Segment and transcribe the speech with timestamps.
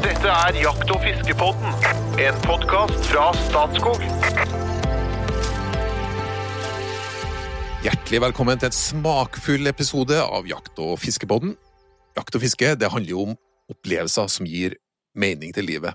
[0.00, 1.74] Dette er Jakt- og fiskepodden,
[2.24, 4.00] en podkast fra Statskog.
[7.84, 11.52] Hjertelig velkommen til et smakfull episode av Jakt- og fiskepodden.
[12.16, 13.36] Jakt og fiske det handler jo om
[13.68, 14.78] opplevelser som gir
[15.12, 15.92] mening til livet.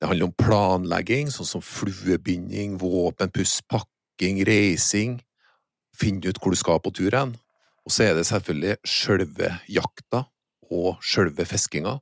[0.00, 5.20] Det handler om planlegging, sånn som fluebinding, våpenpuss, pakking, reising,
[5.92, 7.36] finne ut hvor du skal på tur hen.
[7.84, 10.24] Og så er det selvfølgelig sjølve jakta
[10.72, 11.98] og sjølve fiskinga.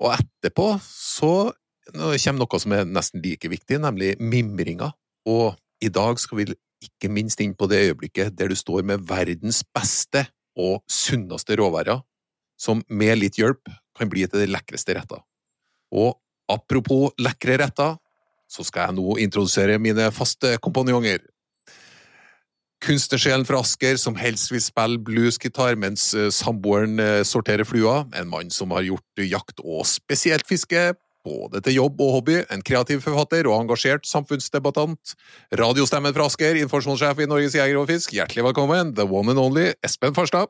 [0.00, 1.50] Og etterpå så
[1.90, 4.92] kommer noe som er nesten like viktig, nemlig mimringa.
[5.28, 6.46] Og i dag skal vi
[6.80, 10.24] ikke minst inn på det øyeblikket der du står med verdens beste
[10.56, 12.00] og sunneste råværer,
[12.60, 15.20] som med litt hjelp kan bli til de lekreste retter.
[15.92, 16.14] Og
[16.50, 17.98] apropos lekre retter,
[18.50, 21.22] så skal jeg nå introdusere mine faste kompanjonger.
[22.80, 28.06] Kunstnersjelen fra Asker som helst vil spille bluesgitar mens eh, samboeren eh, sorterer flua.
[28.16, 30.94] En mann som har gjort jakt og spesielt fiske,
[31.26, 32.38] både til jobb og hobby.
[32.48, 35.12] En kreativ forfatter og engasjert samfunnsdebattant.
[35.60, 38.14] Radiostemmen fra Asker, informasjonssjef i Norges Jeger og Fisk.
[38.16, 40.48] Hjertelig velkommen, the one and only Espen Farstad.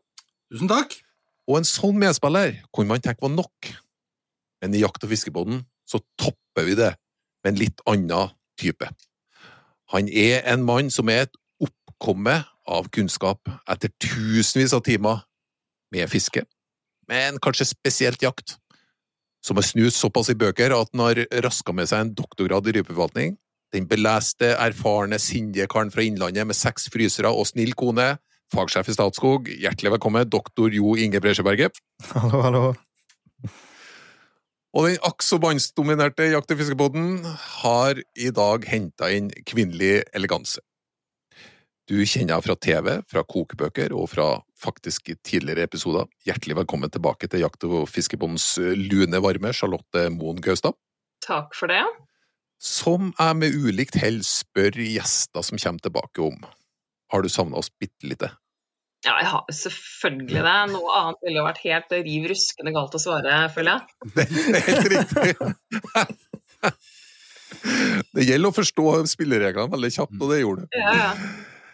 [0.54, 0.94] Tusen takk.
[1.50, 3.74] Og en sånn medspiller kunne man tenke var nok.
[4.62, 6.94] Men i Jakt- og fiskebåten så topper vi det
[7.42, 8.86] med en litt annen type.
[9.90, 11.39] Han er en mann som er et
[12.00, 15.20] oppkomme av kunnskap etter tusenvis av timer
[15.92, 16.44] med fiske,
[17.08, 18.56] men kanskje spesielt jakt,
[19.44, 22.78] som har snust såpass i bøker at han har raska med seg en doktorgrad i
[22.78, 23.36] rypeforvaltning.
[23.74, 28.16] Den beleste, erfarne, sindige karen fra Innlandet med seks frysere og snill kone,
[28.54, 31.78] fagsjef i Statskog, hjertelig velkommen, doktor Jo Inge Bresjeberget.
[32.14, 32.64] Hallo, hallo.
[34.70, 37.22] Og den akk så mannsdominerte Jakt- og fiskebåten
[37.60, 40.62] har i dag henta inn kvinnelig eleganse.
[41.90, 44.24] Du kjenner henne fra TV, fra kokebøker og fra
[44.62, 46.06] faktisk tidligere episoder.
[46.22, 50.78] Hjertelig velkommen tilbake til Jakt- og fiskebondens lune varme, Charlotte Moen Gaustad.
[51.26, 51.82] Takk for det.
[52.62, 56.38] Som jeg med ulikt hell spør gjester som kommer tilbake om.
[57.10, 58.30] Har du savna oss bitte lite?
[59.02, 60.56] Ja, jeg har selvfølgelig det.
[60.76, 63.82] Noe annet ville vært helt riv ruskende galt å svare, føler jeg.
[64.14, 65.34] Det er helt riktig.
[68.14, 70.76] Det gjelder å forstå spillereglene veldig kjapt, og det gjorde du.
[70.78, 71.14] Ja, ja.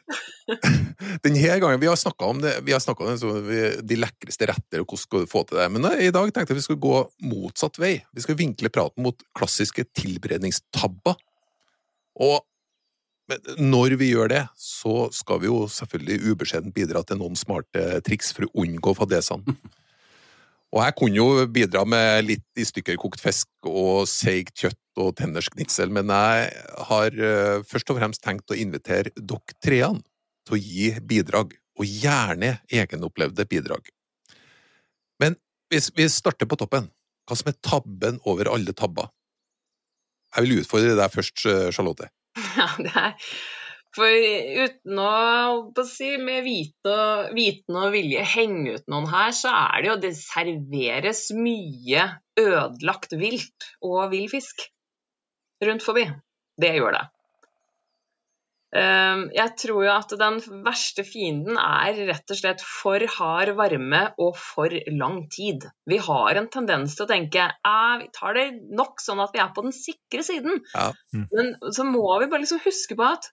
[1.25, 4.47] Denne gangen, Vi har snakka om, det, vi har om det, så vi- de lekreste
[4.47, 5.71] retter og hvordan skal du få til det.
[5.73, 7.95] Men i dag tenkte jeg vi skulle gå motsatt vei.
[8.15, 11.17] Vi skal vinkle praten mot klassiske tilberedningstabber.
[12.21, 12.45] Og
[13.27, 17.99] men når vi gjør det, så skal vi jo selvfølgelig ubeskjedent bidra til noen smarte
[18.07, 19.57] triks for å unngå fadesene.
[20.77, 25.13] Og jeg kunne jo bidra med litt i stykker kokt fisk og seigt kjøtt og
[25.19, 26.51] tenners knitsel, men jeg
[26.91, 30.03] har eh, først og fremst tenkt å invitere dere treene
[30.47, 33.91] til å gi bidrag, og gjerne egenopplevde bidrag.
[35.21, 35.37] Men
[35.73, 36.89] hvis vi starter på toppen,
[37.27, 39.11] hva som er tabben over alle tabber?
[40.37, 42.11] Jeg vil utfordre deg først, eh, Charlotte.
[42.61, 43.31] ja det er
[43.97, 44.13] For
[44.61, 49.83] uten å si, med vite og, viten og vilje henge ut noen her, så er
[49.83, 54.67] det jo Det serveres mye ødelagt vilt og vill fisk
[55.65, 56.07] rundt forbi.
[56.61, 57.05] Det gjør det.
[58.77, 64.03] Ehm, Jeg tror jo at den verste fienden er rett og slett for hard varme
[64.19, 65.69] og for lang tid.
[65.87, 68.47] Vi har en tendens til å tenke at vi tar det
[68.77, 70.61] nok sånn at vi er på den sikre siden.
[70.75, 70.91] Ja.
[71.13, 73.31] Men så må vi bare liksom huske på at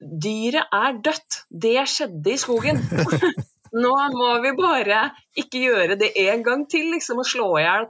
[0.00, 1.42] dyret er dødt.
[1.50, 2.80] Det skjedde i skogen.
[3.74, 5.08] Nå må vi bare
[5.40, 7.88] ikke gjøre det en gang til, liksom, og slå i hjel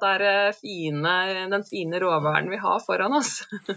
[0.57, 1.17] fine,
[1.53, 3.43] den fine råværen vi har foran oss.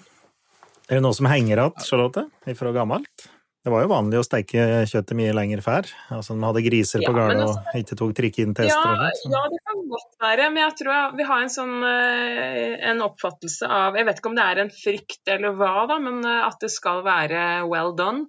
[0.87, 2.21] Er det noe som henger igjen, Charlotte,
[2.55, 3.25] fra gammelt?
[3.67, 5.89] Det var jo vanlig å steike kjøttet mye lenger før.
[6.15, 8.71] Altså, de hadde griser på Ja, gården og ikke tok trikkeinntester.
[8.71, 9.33] Ja, Ester og sånt.
[9.33, 12.89] så- ja, det kan godt være, men jeg tror jeg- vi har en sånn eh,
[12.89, 16.23] en oppfattelse av Jeg vet ikke om det er en frykt eller hva, da, men
[16.23, 18.27] eh, at det skal være well done.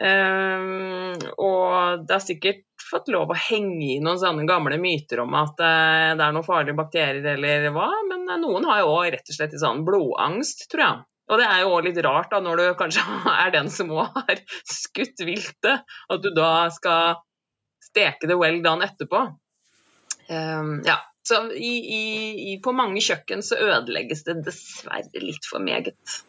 [0.00, 5.34] Um, og det er sikkert fått lov å henge i noen sånne gamle myter om
[5.38, 9.12] at eh, det er noen farlige bakterier eller hva, men eh, noen har jo òg
[9.14, 11.06] rett og slett sånn blodangst, tror jeg.
[11.30, 13.04] Og det er jo òg litt rart da, når du kanskje
[13.44, 17.20] er den som òg har skutt viltet, at du da skal
[17.90, 19.22] steke det well done etterpå.
[20.30, 21.72] Um, ja, så i,
[22.50, 26.20] i, på mange kjøkken så ødelegges det dessverre litt for meget.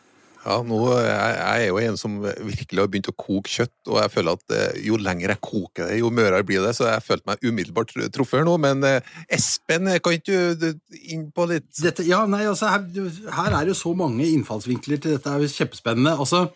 [0.41, 3.99] Ja, nå, jeg, jeg er jo en som virkelig har begynt å koke kjøtt, og
[4.01, 7.05] jeg føler at eh, jo lenger jeg koker det, jo mørere blir det, så jeg
[7.05, 8.55] følte meg umiddelbart truffet nå.
[8.63, 10.67] Men eh, Espen, kan ikke du
[11.13, 14.97] inn på litt Dette, ja, nei, altså, her, her er det jo så mange innfallsvinkler
[14.97, 16.17] til dette, det er jo kjempespennende.
[16.25, 16.47] Altså,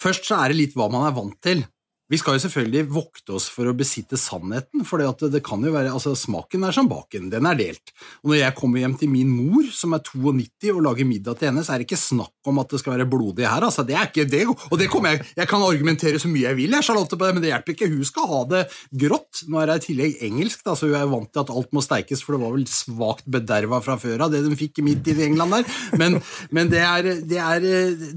[0.00, 1.66] først så er det litt hva man er vant til.
[2.10, 5.70] Vi skal jo selvfølgelig vokte oss for å besitte sannheten, for det, det kan jo
[5.70, 7.92] være, altså smaken er som baken, den er delt.
[8.24, 11.50] Og når jeg kommer hjem til min mor, som er 92, og lager middag til
[11.50, 13.86] henne, så er det ikke snakk om at det skal være blodig her, altså.
[13.86, 14.42] Det er ikke det.
[14.50, 17.34] Og det kommer jeg Jeg kan argumentere så mye jeg vil, jeg, Charlotte, på det,
[17.36, 17.90] men det hjelper ikke.
[17.94, 18.66] Hun skal ha det
[19.04, 19.44] grått.
[19.46, 21.84] Nå er det i tillegg engelsk, da, så hun er vant til at alt må
[21.84, 25.18] steikes, for det var vel svakt bederva fra før av, det de fikk midt i
[25.30, 25.82] England der.
[26.00, 26.18] Men,
[26.50, 27.68] men det, er, det, er,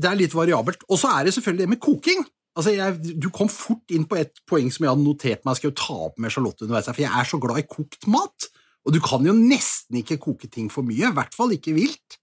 [0.01, 0.87] det er litt variabelt.
[0.89, 2.25] Og så er det selvfølgelig det med koking.
[2.55, 5.63] Altså, jeg, Du kom fort inn på et poeng som jeg hadde notert meg jeg
[5.63, 8.49] skulle ta opp med Charlotte underveis, for jeg er så glad i kokt mat.
[8.83, 12.19] Og du kan jo nesten ikke koke ting for mye, i hvert fall ikke vilt.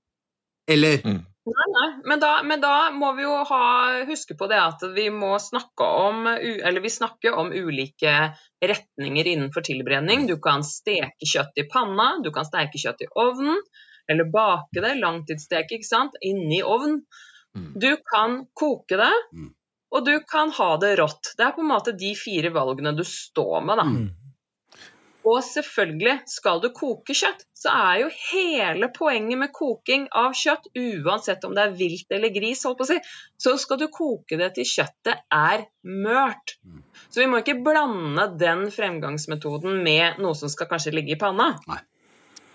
[0.71, 1.27] Eller Mm.
[1.51, 1.87] Nei, nei.
[2.05, 3.61] Men da, men da må vi jo ha,
[4.07, 8.13] huske på det at vi må snakke om Eller vi snakker om ulike
[8.61, 10.27] retninger innenfor tilberedning.
[10.29, 13.57] Du kan steke kjøtt i panna, du kan steke kjøtt i ovnen,
[14.07, 17.01] eller bake det, langtidssteke, ikke sant, inni ovn.
[17.57, 17.73] Mm.
[17.81, 19.55] Du kan koke det, Mm.
[19.91, 21.35] Og du kan ha det rått.
[21.37, 23.87] Det er på en måte de fire valgene du står med, da.
[23.91, 24.09] Mm.
[25.29, 30.71] Og selvfølgelig, skal du koke kjøtt, så er jo hele poenget med koking av kjøtt,
[30.81, 32.97] uansett om det er vilt eller gris, holdt på å si,
[33.37, 36.57] så skal du koke det til kjøttet er mørt.
[36.65, 36.81] Mm.
[37.11, 41.53] Så vi må ikke blande den fremgangsmetoden med noe som skal kanskje ligge i panna.
[41.69, 41.83] Nei.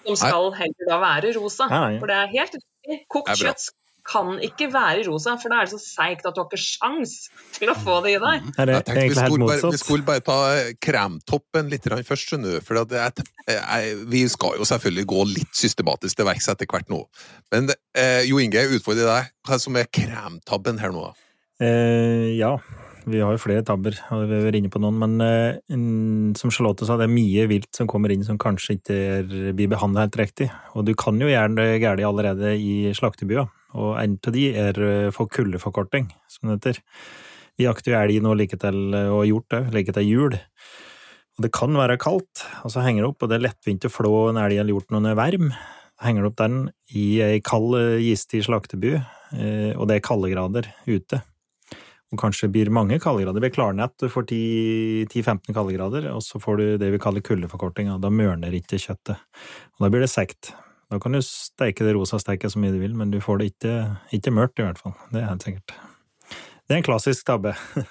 [0.05, 1.69] Som skal heller da være rosa.
[1.69, 2.01] Nei, nei.
[2.01, 3.01] For det er helt riktig.
[3.13, 6.43] Kokt kjøtt skal kan ikke være rosa, for da er det så seigt at du
[6.43, 7.15] har ikke sjans
[7.55, 8.47] til å få det i deg.
[8.53, 10.37] Er det Jeg tenkte vi skulle, bare, vi skulle bare ta
[10.87, 12.65] kremtoppen litt først, skjønner du.
[12.65, 16.89] For det, jeg, jeg, vi skal jo selvfølgelig gå litt systematisk til verks etter hvert
[16.93, 17.01] nå.
[17.55, 19.35] Men eh, Jo Inge, jeg utfordrer deg.
[19.45, 21.09] Hva er det som er kremtabben her nå?
[21.09, 21.29] da?
[21.65, 22.55] Eh, ja,
[23.05, 25.75] vi har jo flere tabber, og vi har vært inne på noen, men eh,
[26.39, 28.97] som Charlotte sa, det er mye vilt som kommer inn som kanskje ikke
[29.55, 30.49] blir behandlet helt riktig.
[30.73, 33.45] Og du kan jo gjerne det galt allerede i slaktebua,
[33.75, 36.81] og en av de er eh, for kuldeforkorting, som det heter.
[37.59, 40.33] Vi jakter jo elg nå like til, og har gjort det, like til jul.
[41.35, 43.91] Og det kan være kaldt, og så henger det opp, og det er lettvint å
[43.91, 45.37] flå en elg eller hjort når den er.
[46.03, 46.57] Henger det opp den
[46.91, 51.23] i ei kald, gistig slakteby, eh, og det er kaldegrader ute
[52.15, 53.43] og kanskje blir mange kaldegrader.
[53.43, 58.11] Ved klarnett du får 10-15 kaldegrader, og så får du det vi kaller kuldeforkorting, da
[58.13, 59.19] mørner ikke kjøttet.
[59.75, 60.53] Og da blir det sekt.
[60.91, 63.47] Da kan du steike det rosa steiket så mye du vil, men du får det
[63.53, 63.75] ikke,
[64.13, 64.93] ikke mørkt i hvert fall.
[65.11, 65.73] Det er helt sikkert.
[66.65, 67.55] Det er en klassisk tabbe.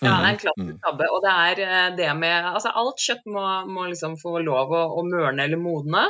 [0.00, 0.40] Ja, det er en Mm.
[0.40, 1.06] klassisk tabbe.
[1.12, 4.78] Og det er eh, det med Altså, alt kjøtt må, må liksom få lov å,
[4.96, 6.06] å mørne eller modne.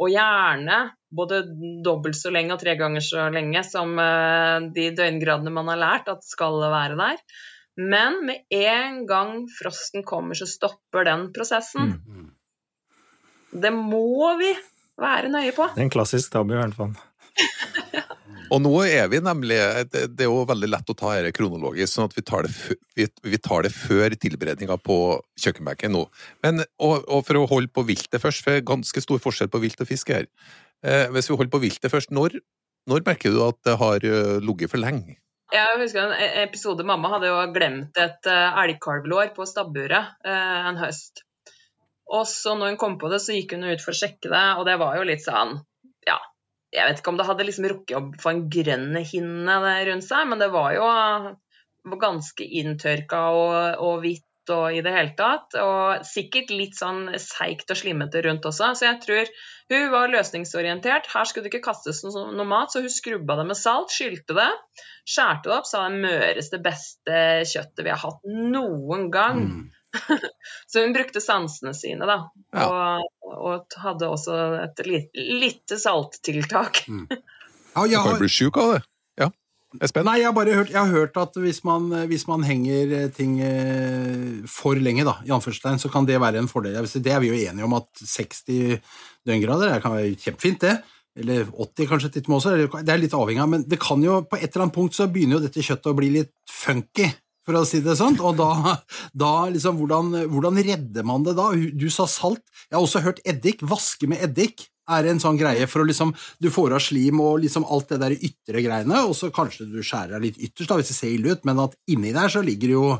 [0.00, 0.78] Og gjerne
[1.12, 1.42] både
[1.84, 6.08] dobbelt så lenge og tre ganger så lenge som eh, de døgngradene man har lært
[6.08, 7.20] at skal være der.
[7.76, 11.98] Men med en gang frosten kommer, så stopper den prosessen.
[12.08, 12.30] Mm.
[13.60, 14.54] Det må vi
[15.00, 15.68] være nøye på.
[15.74, 16.96] Det er en klassisk tabbe i hvert fall.
[18.54, 19.58] Og nå er vi nemlig
[19.92, 22.76] Det det er jo veldig lett å ta dette kronologisk, sånn at vi tar det,
[22.96, 24.96] vi, vi tar det før tilberedninga på
[25.42, 26.06] kjøkkenbenken nå.
[26.46, 29.52] Men, og, og for å holde på viltet først, for det er ganske stor forskjell
[29.52, 30.26] på vilt og fisk her.
[30.82, 32.40] Eh, hvis vi holder på viltet først, når,
[32.90, 35.18] når merker du at det har eh, ligget for lenge?
[35.52, 41.24] Jeg husker en episode Mamma hadde jo glemt et elgkalvlår på stabburet eh, en høst.
[42.14, 44.46] Og så når hun kom på det, så gikk hun ut for å sjekke det,
[44.60, 45.58] og det var jo litt sånn
[46.08, 46.16] Ja,
[46.72, 49.58] jeg vet ikke om det hadde liksom rukket å få en grønn hinne
[49.90, 50.88] rundt seg, men det var jo
[51.88, 55.56] var ganske inntørka og, og hvitt og i det hele tatt.
[55.60, 58.72] Og sikkert litt sånn seigt og slimmete rundt også.
[58.78, 59.32] Så jeg tror
[59.72, 61.10] hun var løsningsorientert.
[61.12, 64.50] Her skulle det ikke kastes noe mat, så hun skrubba det med salt, skylte det,
[65.08, 69.44] skjærte det opp, sa det møreste, beste kjøttet vi har hatt noen gang.
[69.44, 69.66] Mm.
[70.70, 72.18] Så hun brukte sansene sine, da.
[72.54, 72.68] Ja.
[72.68, 76.84] Og, og hadde også et lite, lite salttiltak.
[76.88, 78.80] Ja, jeg Du kan jo bli sjuk av det.
[79.20, 79.28] Ja,
[79.84, 80.06] Espen?
[80.08, 83.10] Nei, jeg har bare hørt, jeg har hørt at hvis man, hvis man henger eh,
[83.14, 86.88] ting eh, for lenge, da, i anførselstegn, så kan det være en fordel.
[86.88, 88.80] Det er vi jo enige om at 60
[89.28, 90.78] døgngrader det kan være kjempefint, det.
[91.18, 92.82] Eller 80 kanskje til og med også.
[92.86, 95.08] Det er litt avhengig av, men det kan jo, på et eller annet punkt så
[95.10, 97.08] begynner jo dette kjøttet å bli litt funky.
[97.48, 98.76] For å si det sånn, og da,
[99.16, 101.48] da liksom, hvordan, hvordan redder man det da?
[101.56, 102.44] Du sa salt.
[102.68, 103.64] Jeg har også hørt eddik.
[103.64, 107.42] Vaske med eddik er en sånn greie for å liksom Du får av slim og
[107.42, 110.76] liksom alt det der ytre greiene, og så kanskje du skjærer deg litt ytterst, da,
[110.80, 112.92] hvis det ser ille ut, men at inni der så ligger det jo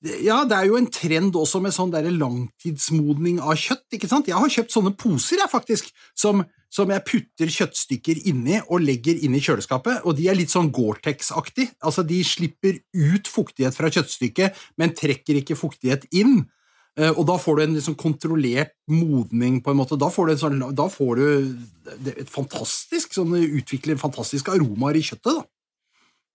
[0.00, 3.84] ja, det er jo en trend også med sånn der langtidsmodning av kjøtt.
[3.92, 4.30] ikke sant?
[4.30, 6.40] Jeg har kjøpt sånne poser, jeg, faktisk, som,
[6.72, 10.70] som jeg putter kjøttstykker inni og legger inn i kjøleskapet, og de er litt sånn
[10.72, 11.68] Gore-Tex-aktig.
[11.84, 16.46] Altså, de slipper ut fuktighet fra kjøttstykket, men trekker ikke fuktighet inn.
[16.96, 20.00] Eh, Og da får du en liksom kontrollert modning, på en måte.
[20.00, 25.42] Da får du, sånn, da får du et fantastisk sånn, utvikler fantastiske aromaer i kjøttet.
[25.42, 25.44] da.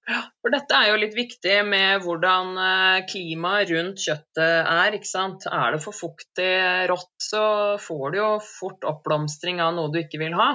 [0.06, 4.94] For dette er jo litt viktig med hvordan eh, klimaet rundt kjøttet er.
[4.94, 5.48] ikke sant?
[5.50, 6.52] Er det for fuktig
[6.92, 7.46] rått, så
[7.82, 10.52] får du jo fort oppblomstring av noe du ikke vil ha.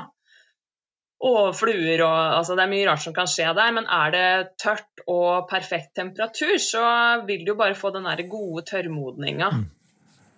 [1.20, 4.28] Og fluer og altså Det er mye rart som kan skje der, men er det
[4.62, 6.84] tørt og perfekt temperatur, så
[7.26, 9.50] vil du jo bare få den der gode tørrmodninga.
[9.52, 9.66] Mm.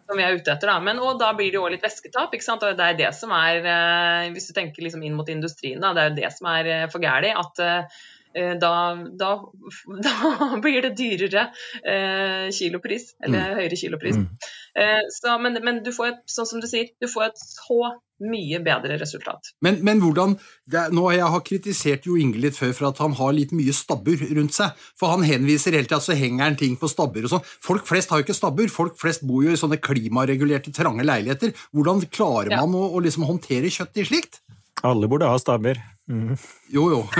[0.09, 0.81] Som vi er ute etter, da.
[0.83, 2.33] Men, og da blir det jo òg litt væsketap.
[2.35, 2.65] ikke sant?
[2.67, 5.93] Og det er det som er, eh, Hvis du tenker liksom inn mot industrien, da,
[5.95, 7.39] det er jo det som er eh, for gærent.
[7.39, 8.03] At eh,
[8.35, 8.73] da,
[9.19, 9.33] da,
[10.07, 11.49] da blir det dyrere
[11.85, 14.17] eh, kilopris, eller høyere kilopris.
[14.23, 14.31] Mm.
[14.79, 17.93] Eh, så, men, men du får et, sånn som du sier, du får et så
[18.23, 19.51] mye bedre resultat.
[19.67, 20.37] Men, men hvordan
[20.71, 23.75] det, Nå Jeg har kritisert Jo Inge litt før for at han har litt mye
[23.75, 24.79] stabbur rundt seg.
[24.99, 27.47] For han henviser hele tida så henger han ting på stabbur og sånn.
[27.67, 28.71] Folk flest har jo ikke stabbur.
[28.73, 31.51] Folk flest bor jo i sånne klimaregulerte, trange leiligheter.
[31.75, 32.63] Hvordan klarer Ja.
[32.63, 34.43] man å, å liksom håndtere kjøtt i slikt?
[34.83, 35.79] Alle burde ha stabber.
[36.11, 36.37] Mm.
[36.75, 37.07] Jo, jo.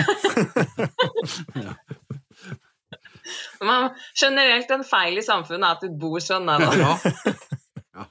[3.63, 6.47] Man, generelt en feil i samfunnet er at du bor sånn.
[6.51, 6.73] Nei da.
[7.93, 8.07] Ja.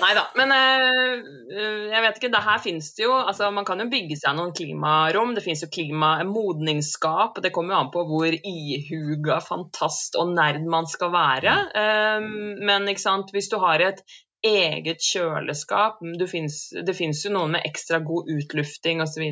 [0.00, 0.22] Nei da.
[0.38, 1.20] Men eh,
[1.52, 4.36] eh, jeg vet ikke, det her finnes det jo altså Man kan jo bygge seg
[4.38, 5.34] noen klimarom.
[5.36, 7.36] Det finnes jo klimamodningsskap.
[7.36, 11.56] og Det kommer jo an på hvor ihuga, fantast og nerd man skal være.
[11.82, 12.28] Eh,
[12.70, 14.04] men ikke sant, hvis du har et
[14.42, 19.22] eget kjøleskap finnes, Det finnes jo noen med ekstra god utlufting osv.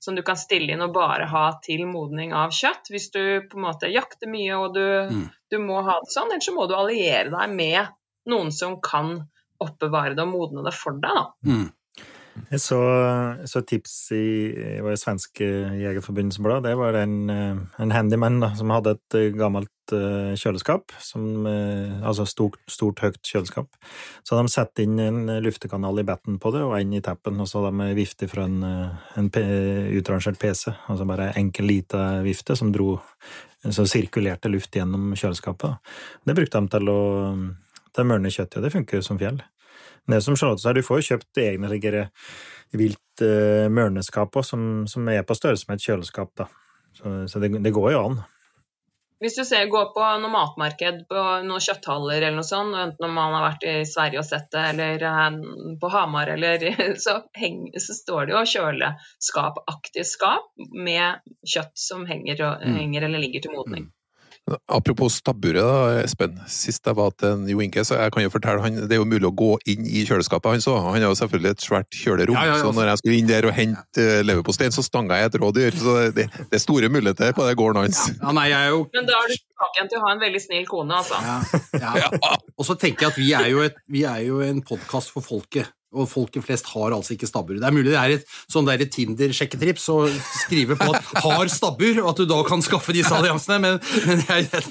[0.00, 2.90] som du kan stille inn og bare ha til modning av kjøtt.
[2.90, 5.30] Hvis du på en måte jakter mye og du, Mm.
[5.50, 7.88] du må ha det sånn, ellers så må du alliere deg med
[8.26, 9.28] noen som kan
[9.60, 11.10] oppbevare det og modne det for deg.
[11.14, 11.26] da.
[11.46, 11.72] Mm.
[12.50, 12.78] Jeg så,
[13.46, 14.24] et tips i,
[14.82, 15.46] det svenske
[15.78, 16.64] Jegerforbundets blad.
[16.66, 20.90] Det var en, eh, en handyman da, som hadde et eh, gammelt eh, kjøleskap.
[20.98, 23.78] Som, altså stort, stort, høyt kjøleskap.
[24.26, 27.38] Så hadde de satt inn en luftekanal i batten på det, og en i tappen.
[27.38, 29.30] Og så hadde de vifte fra en, en
[29.94, 30.74] utrangert PC.
[30.90, 32.98] Altså bare enkel, lita vifte som dro
[33.64, 35.78] Så sirkulerte luft gjennom kjøleskapet.
[36.26, 37.00] Det brukte de til å
[38.04, 39.38] mørne kjøttet, og det funker som fjell.
[40.10, 42.02] Det som Charlotte sa, du får jo kjøpt egne ligger
[42.76, 46.32] vilt uh, mørneskap òg, som, som er på størrelse med et kjøleskap.
[46.36, 46.48] Da.
[46.98, 48.22] Så, så det, det går jo an.
[49.22, 53.14] Hvis du ser, går på noe matmarked, på noen kjøtthaller eller noe sånt, enten om
[53.16, 55.38] man har vært i Sverige og sett det, eller eh,
[55.80, 56.66] på Hamar, eller
[57.04, 62.76] så, heng, så står det jo kjøleskapaktig skap med kjøtt som henger, og, Mm.
[62.82, 63.86] henger eller ligger til modning.
[64.68, 66.34] Apropos stabburet, Espen.
[66.52, 69.06] Sist jeg var til Jo Inge, så jeg kan jo fortelle han, det er jo
[69.08, 70.80] mulig å gå inn i kjøleskapet han òg.
[70.84, 72.60] Han har jo selvfølgelig et svært kjølerom, Ja, ja, ja.
[72.60, 75.78] så når jeg skulle inn der og hente eh, leverpostein, så stanga jeg et rådyr.
[75.80, 78.02] Så det, det er store muligheter på det gården hans.
[78.18, 80.22] Ja, nei, jeg er jo Men da er du tilbake igjen til å ha en
[80.26, 81.22] veldig snill kone, altså.
[81.80, 82.34] ja, ja.
[82.58, 85.24] Og så tenker jeg at vi er jo, et, vi er jo en podkast for
[85.24, 85.72] folket.
[85.94, 87.58] Og folket flest har altså ikke stabbur.
[87.60, 89.98] Det er mulig det er et sånn der Tinder-sjekketrips å
[90.44, 94.22] skrive på at 'har stabbur', og at du da kan skaffe disse alliansene, men, men
[94.26, 94.64] jeg,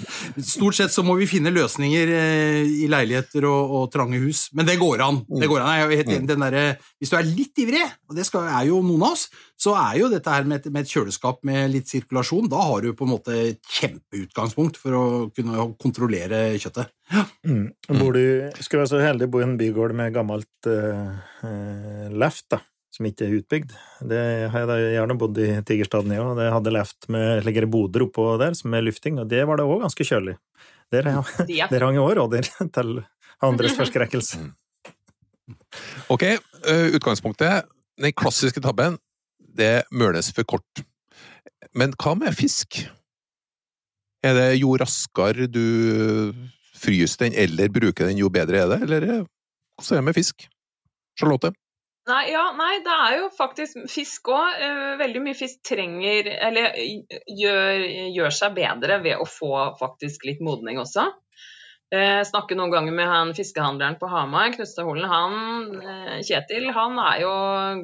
[0.43, 4.49] stort sett så må vi finne løsninger eh, i leiligheter og, og trange hus.
[4.53, 5.23] Men det går an.
[5.27, 5.93] Det går an.
[6.03, 6.65] Enig derre
[6.99, 9.27] Hvis du er litt ivrig, og det skal, er jo noen av oss,
[9.59, 12.83] så er jo dette her med et, med et kjøleskap med litt sirkulasjon, da har
[12.83, 16.91] du på en måte et kjempeutgangspunkt for å kunne kontrollere kjøttet.
[17.45, 17.65] Mm.
[17.99, 18.23] Bor du,
[18.59, 22.59] skulle være så heldig å bo i en bygård med gammelt uh, left, da,
[22.93, 23.75] som ikke er utbygd.
[24.09, 24.21] Det
[24.53, 26.33] har jeg da gjerne bodd i Tigerstaden i òg.
[26.39, 29.67] Det hadde left med ligger boder oppå der som er lufting, og det var det
[29.69, 30.37] òg ganske kjølig.
[30.93, 31.21] Der, ja.
[31.47, 32.97] De er der hang jo òg rådyr til
[33.43, 34.41] andres forskrekkelse.
[36.13, 37.69] Ok, eh, utgangspunktet.
[37.99, 38.97] Den klassiske tabben,
[39.37, 40.83] det møles for kort.
[41.77, 42.83] Men hva med fisk?
[44.23, 45.65] Er det jo raskere du
[46.83, 48.79] fryser den eller bruker den, jo bedre er det?
[48.87, 49.25] Eller eh,
[49.79, 50.47] hvordan er det med fisk?
[51.19, 51.53] Charlotte?
[52.09, 54.57] Nei, ja, nei, det er jo faktisk fisk òg.
[54.99, 60.81] veldig mye fisk trenger Eller gjør, gjør seg bedre ved å få faktisk litt modning
[60.83, 61.05] også.
[61.93, 65.05] Jeg snakker noen ganger med han fiskehandleren på Hamar, Knutstadholen.
[65.11, 65.35] Han,
[65.77, 67.33] eh, Kjetil han er jo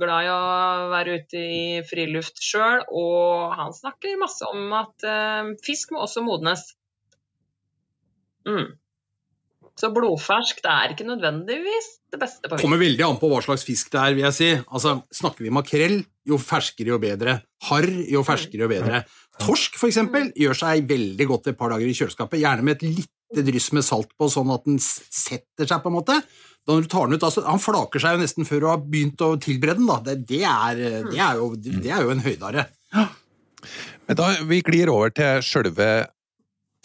[0.01, 0.39] glad i å
[0.89, 6.25] være ute i friluft sjøl, og han snakker masse om at eh, fisk må også
[6.25, 6.65] modnes.
[8.49, 8.78] Mm.
[9.79, 12.65] Så blodfersk det er ikke nødvendigvis det beste på fisk.
[12.65, 14.49] kommer veldig an på hva slags fisk det er, vil jeg si.
[14.67, 17.37] Altså, Snakker vi makrell, jo ferskere jo bedre.
[17.69, 19.03] Harr, jo ferskere jo bedre.
[19.39, 22.99] Torsk, for eksempel, gjør seg veldig godt et par dager i kjøleskapet, gjerne med et
[22.99, 26.19] lite dryss med salt på, sånn at den setter seg, på en måte.
[26.67, 28.83] Da når du tar den ut, altså, Han flaker seg jo nesten før du har
[28.83, 29.87] begynt å tilberede den.
[29.87, 30.01] da.
[30.03, 32.67] Det, det, er, det, er, jo, det er jo en høydare.
[34.09, 35.89] Men da, vi glir over til sjølve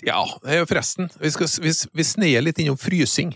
[0.02, 1.10] Ja, eh, forresten.
[1.20, 3.34] Vi, skal, vi, vi sneier litt innom frysing.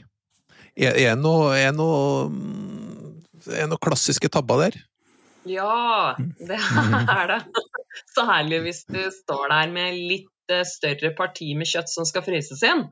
[0.78, 4.78] Er, det noe, noe, mm, det noe klassiske tabber der?
[5.48, 6.58] Ja, det
[7.20, 7.38] er det.
[8.14, 12.62] Særlig hvis du står der med litt eh, større parti med kjøtt som skal fryses
[12.66, 12.88] inn.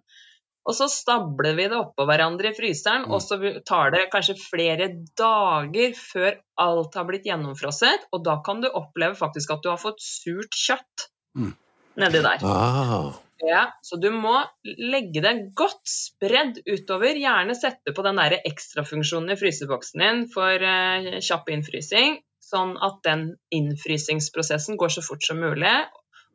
[0.66, 4.88] Og så stabler vi det oppå hverandre i fryseren, og så tar det kanskje flere
[5.18, 9.78] dager før alt har blitt gjennomfrosset, og da kan du oppleve faktisk at du har
[9.78, 11.06] fått surt kjøtt
[11.36, 11.52] Mm.
[12.00, 12.44] Nedi der.
[12.46, 13.12] Ah.
[13.44, 14.32] Ja, så du må
[14.64, 17.18] legge det godt spredd utover.
[17.20, 23.02] Gjerne sette på den der ekstrafunksjonen i fryseboksen din for eh, kjapp innfrysing, sånn at
[23.04, 25.74] den innfrysingsprosessen går så fort som mulig,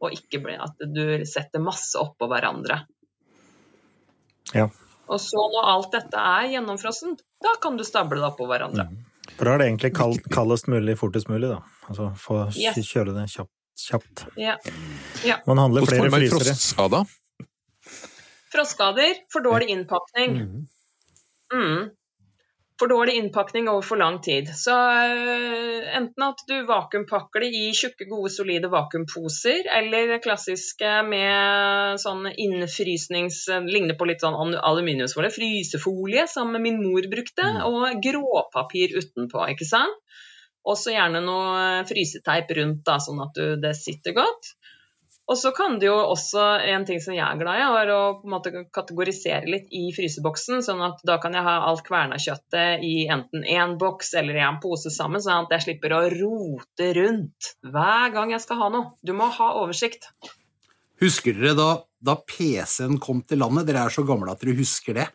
[0.01, 2.84] og ikke blir at du setter masse oppå hverandre.
[4.53, 4.68] Ja.
[5.12, 8.88] Og så når alt dette er gjennomfrossent, da kan du stable det oppå hverandre.
[9.38, 11.62] For da er det egentlig kald, kaldest mulig, fortest mulig, da.
[11.89, 12.77] Altså få Yes.
[12.88, 13.51] kjøle det kjapt.
[13.89, 14.25] Kjapt.
[14.38, 14.57] Ja.
[15.47, 16.51] Man handler Hvordan flere frysere.
[16.51, 17.17] frostskader?
[18.51, 20.38] Frostskader, for dårlig innpakning.
[20.43, 20.69] Mhm.
[21.53, 21.89] Mm.
[22.79, 24.47] For dårlig innpakning over for lang tid.
[24.57, 32.01] Så øh, enten at du vakuumpakker det i tjukke, gode, solide vakuumposer, eller klassiske med
[32.01, 33.43] sånn innfrysnings...
[33.69, 35.29] Ligner på litt sånn aluminiumsfolie.
[35.35, 40.01] Frysefolie, som min mor brukte, og gråpapir utenpå, ikke sant?
[40.68, 44.53] Og så gjerne noe fryseteip rundt, da, sånn at du, det sitter godt.
[45.32, 46.41] Og så kan det jo også,
[46.74, 49.86] en ting som jeg er glad i, er å på en måte kategorisere litt i
[49.96, 54.36] fryseboksen, sånn at da kan jeg ha alt kverna kjøttet i enten én boks eller
[54.36, 58.60] i en pose sammen, sånn at jeg slipper å rote rundt hver gang jeg skal
[58.60, 58.91] ha noe.
[59.08, 60.10] Du må ha oversikt.
[61.01, 63.70] Husker dere da, da PC-en kom til landet?
[63.70, 65.08] Dere er så gamle at dere husker det.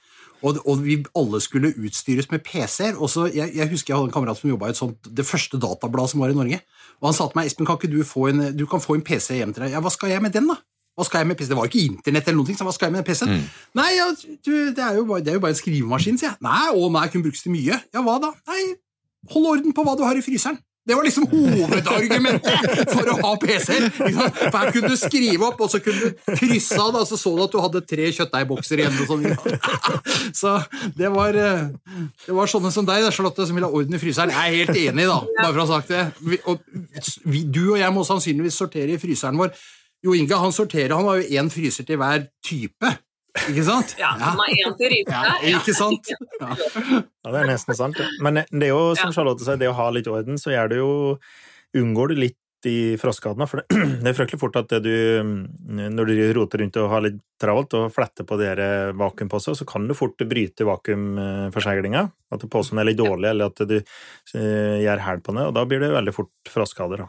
[0.45, 2.99] Og, og vi alle skulle utstyres med PC-er.
[3.01, 5.61] og så jeg, jeg husker jeg hadde en kamerat som jobba i sånt, det første
[5.61, 6.61] databladet som var i Norge.
[7.01, 9.05] Og han sa til meg Espen, kan ikke du få en, du kan få en
[9.07, 9.77] PC hjem til deg.
[9.77, 10.59] Ja, hva skal jeg med den, da?
[10.97, 11.51] Hva skal jeg med PC?
[11.53, 13.43] Det var jo ikke internett eller noen ting, så hva skal jeg med PC-en?
[13.77, 16.41] Nei, ja, du, det, er bare, det er jo bare en skrivemaskin, sier jeg.
[16.45, 17.81] Nei, å nei, kunne brukes til mye.
[17.93, 18.33] Ja, hva da?
[18.49, 18.63] Nei,
[19.35, 20.61] hold orden på hva du har i fryseren.
[20.87, 23.89] Det var liksom hovedargumentet for å ha PC-er.
[24.55, 27.43] Her kunne du skrive opp, og så kunne du krysse av, og så så du
[27.43, 29.01] at du hadde tre kjøttdeigbokser igjen.
[29.03, 29.25] og sånn.
[30.41, 30.53] Så
[30.99, 31.65] det var, eh,
[32.27, 34.35] det var sånne som deg, Charlotte, som ville ha orden i fryseren.
[34.35, 36.05] Jeg er helt enig, da, bare for å ha sagt det.
[36.51, 36.63] Og,
[37.25, 39.55] du og jeg må sannsynligvis sortere i fryseren vår.
[40.07, 42.93] Jo Inga han sorterer, han har jo én fryser til hver type.
[43.51, 43.97] Ikke sant?
[44.01, 46.11] Ja, Man har én til Ja, ikke sant?
[46.41, 46.51] Ja.
[46.51, 48.01] Ja, det er nesten sant.
[48.01, 48.09] Ja.
[48.23, 50.77] Men det er jo, som Charlotte sier, det å ha litt orden, så gjør du
[50.81, 50.91] jo
[51.77, 53.47] Unngår du litt i frostskadene.
[53.51, 54.95] For det, det er fryktelig fort at det du
[55.77, 58.63] Når du roter rundt og har litt travelt og fletter på de her
[58.97, 62.07] vakuumposene, så kan du fort bryte vakuumforseglinga.
[62.33, 65.67] At posen er litt dårlig, eller at du eh, gjør hæl på den, og da
[65.69, 67.05] blir det veldig fort frostskader.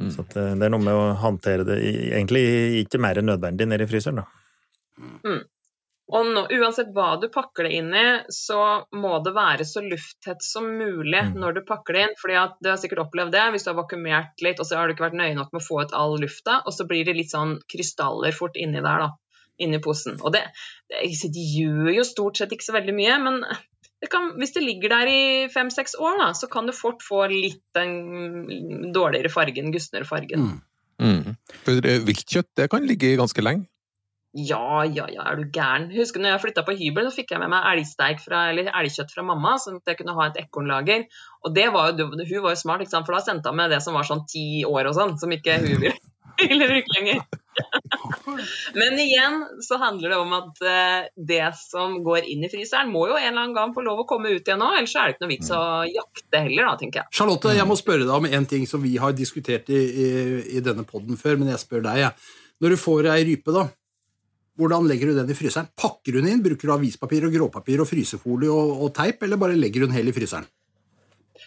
[0.00, 0.08] Mm.
[0.14, 2.44] Så at eh, det er noe med å håndtere det egentlig
[2.86, 4.22] ikke mer enn nødvendig nede i fryseren.
[4.22, 4.39] da.
[6.10, 8.58] Og nå, uansett hva du pakker det inn i, så
[8.98, 11.36] må det være så lufttett som mulig Mm.
[11.38, 12.16] når du pakker det inn.
[12.18, 14.88] fordi at du har sikkert opplevd det hvis du har vakuumert litt, og så har
[14.88, 17.14] du ikke vært nøye nok med å få ut all lufta, og så blir det
[17.14, 19.10] litt sånn krystaller fort inni der, da.
[19.60, 20.18] Inni posen.
[20.24, 20.42] Og det,
[20.90, 23.44] det det gjør jo stort sett ikke så veldig mye, men
[24.00, 27.26] det kan, hvis det ligger der i fem-seks år, da, så kan du fort få
[27.30, 30.40] litt den dårligere fargen, gustnere fargen.
[30.40, 30.62] Mm.
[31.00, 31.36] Mm.
[31.64, 33.68] For viltkjøtt det kan ligge ganske lenge.
[34.32, 35.88] Ja, ja, ja, er du gæren.
[35.90, 39.10] Husker når jeg flytta på hybel, så fikk jeg med meg elgsteik fra, eller elgkjøtt
[39.10, 41.08] fra mamma, sånn at jeg kunne ha et ekornlager.
[41.42, 43.08] Og det var jo, hun var jo smart, ikke sant?
[43.08, 45.58] for da sendte hun med det som var sånn ti år og sånn, som ikke
[45.58, 45.96] hun ville,
[46.44, 47.24] ville bruke lenger.
[48.78, 53.08] Men igjen så handler det om at eh, det som går inn i fryseren, må
[53.10, 55.16] jo en eller annen gang få lov å komme ut igjen nå, ellers er det
[55.16, 57.16] ikke noe vits å jakte heller, da, tenker jeg.
[57.18, 60.08] Charlotte, jeg må spørre deg om en ting som vi har diskutert i, i,
[60.54, 62.04] i denne podden før, men jeg spør deg.
[62.04, 62.38] Jeg.
[62.62, 63.66] Når du får ei rype, da,
[64.60, 65.70] hvordan legger du den i fryseren?
[65.78, 66.44] Pakker du den inn?
[66.44, 69.96] Bruker du avispapir og gråpapir og frysefolie og, og teip, eller bare legger du den
[69.96, 70.48] hel i fryseren?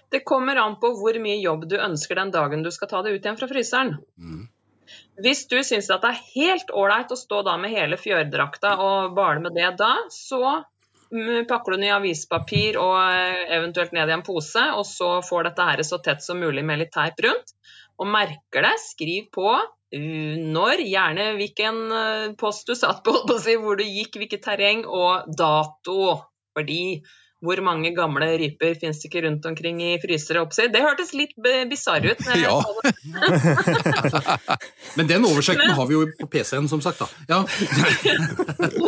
[0.10, 3.13] Det kommer an på hvor mye jobb du ønsker den dagen du skal ta det
[3.13, 3.95] ut igjen fra fryseren.
[5.21, 9.43] Hvis du syns det er helt ålreit å stå da med hele fjørdrakta og bale
[9.43, 10.41] med det da, så
[11.13, 15.15] mm, pakker du den i avispapir og eh, eventuelt ned i en pose, og så
[15.26, 17.56] får dette her så tett som mulig med litt teip rundt.
[18.02, 19.54] Og merker det, skriv på
[19.93, 24.45] når, gjerne hvilken uh, post du satt på, på å si, hvor du gikk, hvilket
[24.45, 26.15] terreng, og dato.
[26.53, 27.01] Fordi
[27.43, 30.41] hvor mange gamle ryper finnes det ikke rundt omkring i frysere?
[30.45, 30.71] Oppsett?
[30.71, 31.34] Det hørtes litt
[31.69, 32.21] bisarr ut.
[32.39, 32.56] Ja.
[34.97, 37.03] Men den oversikten har vi jo på PC-en, som sagt.
[37.03, 37.10] da.
[37.27, 37.41] Ja.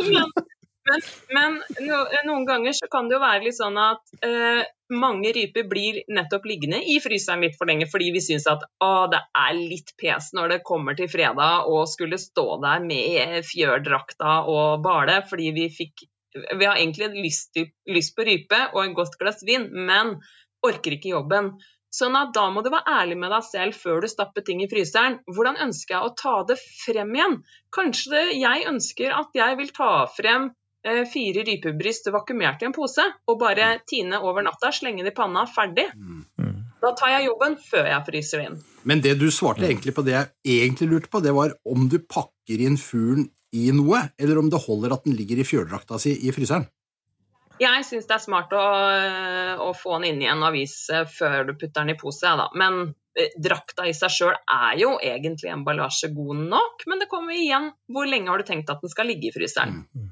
[0.07, 0.31] men,
[0.87, 1.03] men,
[1.35, 5.65] men no, noen ganger så kan det jo være litt sånn at eh, mange ryper
[5.69, 9.53] blir nettopp liggende i fryseren litt for lenge fordi vi syns at å, det er
[9.57, 15.21] litt pes når det kommer til fredag og skulle stå der med fjørdrakta og bale
[15.29, 17.55] fordi vi fikk Vi har egentlig lyst,
[17.87, 20.17] lyst på rype og et godt glass vin, men
[20.67, 21.53] orker ikke jobben.
[21.95, 24.67] Sånn at da må du være ærlig med deg selv før du stapper ting i
[24.67, 25.21] fryseren.
[25.31, 27.37] Hvordan ønsker jeg å ta det frem igjen?
[27.77, 30.49] Kanskje jeg ønsker at jeg vil ta frem
[31.09, 35.47] fire rypebryst vakuumert i en pose, og bare tine over natta, slenge det i panna,
[35.49, 35.87] ferdig.
[36.85, 38.57] Da tar jeg jobben før jeg fryser inn.
[38.85, 41.97] Men det du svarte egentlig på det jeg egentlig lurte på, det var om du
[42.05, 46.13] pakker inn fuglen i noe, eller om det holder at den ligger i fjøldrakta si
[46.27, 46.67] i fryseren.
[47.61, 48.63] Jeg syns det er smart å,
[49.63, 52.49] å få den inn i en avis eh, før du putter den i pose, da.
[52.59, 52.81] Men
[53.15, 57.69] eh, drakta i seg sjøl er jo egentlig emballasje god nok, men det kommer igjen
[57.87, 59.85] hvor lenge har du tenkt at den skal ligge i fryseren.
[59.87, 60.11] Mm.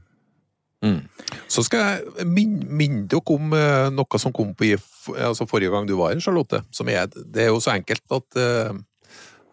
[1.47, 4.73] Så skal jeg min- minne dere om eh, noe som kom på
[5.15, 6.63] altså forrige gang du var her, Charlotte.
[6.71, 8.73] Som er, det er jo så enkelt at, eh,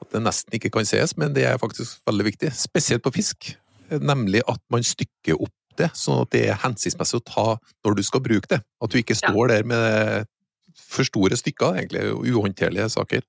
[0.03, 2.53] at det nesten ikke kan ses, men det er faktisk veldig viktig.
[2.57, 3.55] Spesielt på fisk.
[3.91, 7.47] Nemlig at man stykker opp det, sånn at det er hensiktsmessig å ta
[7.87, 8.61] når du skal bruke det.
[8.83, 10.27] At du ikke står der med
[10.91, 12.03] for store stykker, egentlig,
[12.35, 13.23] uhåndterlige saker.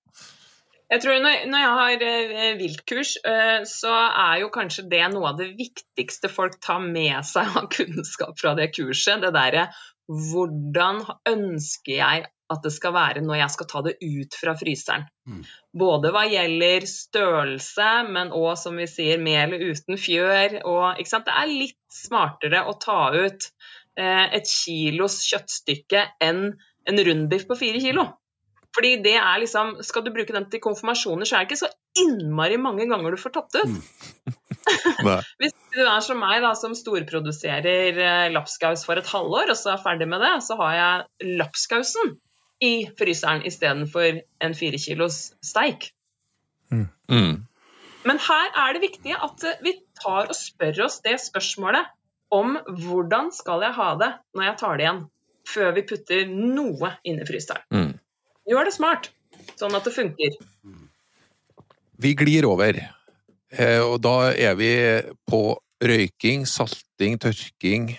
[0.92, 5.30] Jeg tror når, når jeg har eh, viltkurs, eh, så er jo kanskje det noe
[5.30, 9.24] av det viktigste folk tar med seg av kunnskap fra det kurset.
[9.24, 9.70] Det derre
[10.12, 11.00] hvordan
[11.30, 15.06] ønsker jeg at det skal være når jeg skal ta det ut fra fryseren.
[15.30, 15.44] Mm.
[15.80, 20.58] Både hva gjelder størrelse, men òg som vi sier med eller uten fjør.
[20.66, 21.30] Og, ikke sant?
[21.30, 23.48] Det er litt smartere å ta ut
[23.96, 26.50] eh, et kilos kjøttstykke enn
[26.90, 28.10] en rundbiff på fire kilo.
[28.76, 31.72] Fordi det er liksom, Skal du bruke den til konfirmasjoner, så er det ikke så
[32.02, 34.38] innmari mange ganger du får tatt ut.
[35.08, 35.18] Nei.
[35.42, 39.74] Hvis du er som meg, da, som storproduserer eh, lapskaus for et halvår, og så
[39.74, 42.16] er ferdig med det, så har jeg lapskausen
[42.62, 45.90] i fryseren istedenfor en fire kilos steik.
[46.72, 47.48] Mm.
[48.08, 51.90] Men her er det viktig at eh, vi tar og spør oss det spørsmålet
[52.32, 52.56] om
[52.86, 55.02] hvordan skal jeg ha det når jeg tar det igjen,
[55.52, 57.66] før vi putter noe inn i fryseren.
[57.74, 57.91] Mm.
[58.52, 59.06] Gjør det smart,
[59.56, 60.34] sånn at det funker.
[62.04, 62.76] Vi glir over,
[63.56, 64.72] eh, og da er vi
[65.30, 65.40] på
[65.80, 67.94] røyking, salting, tørking,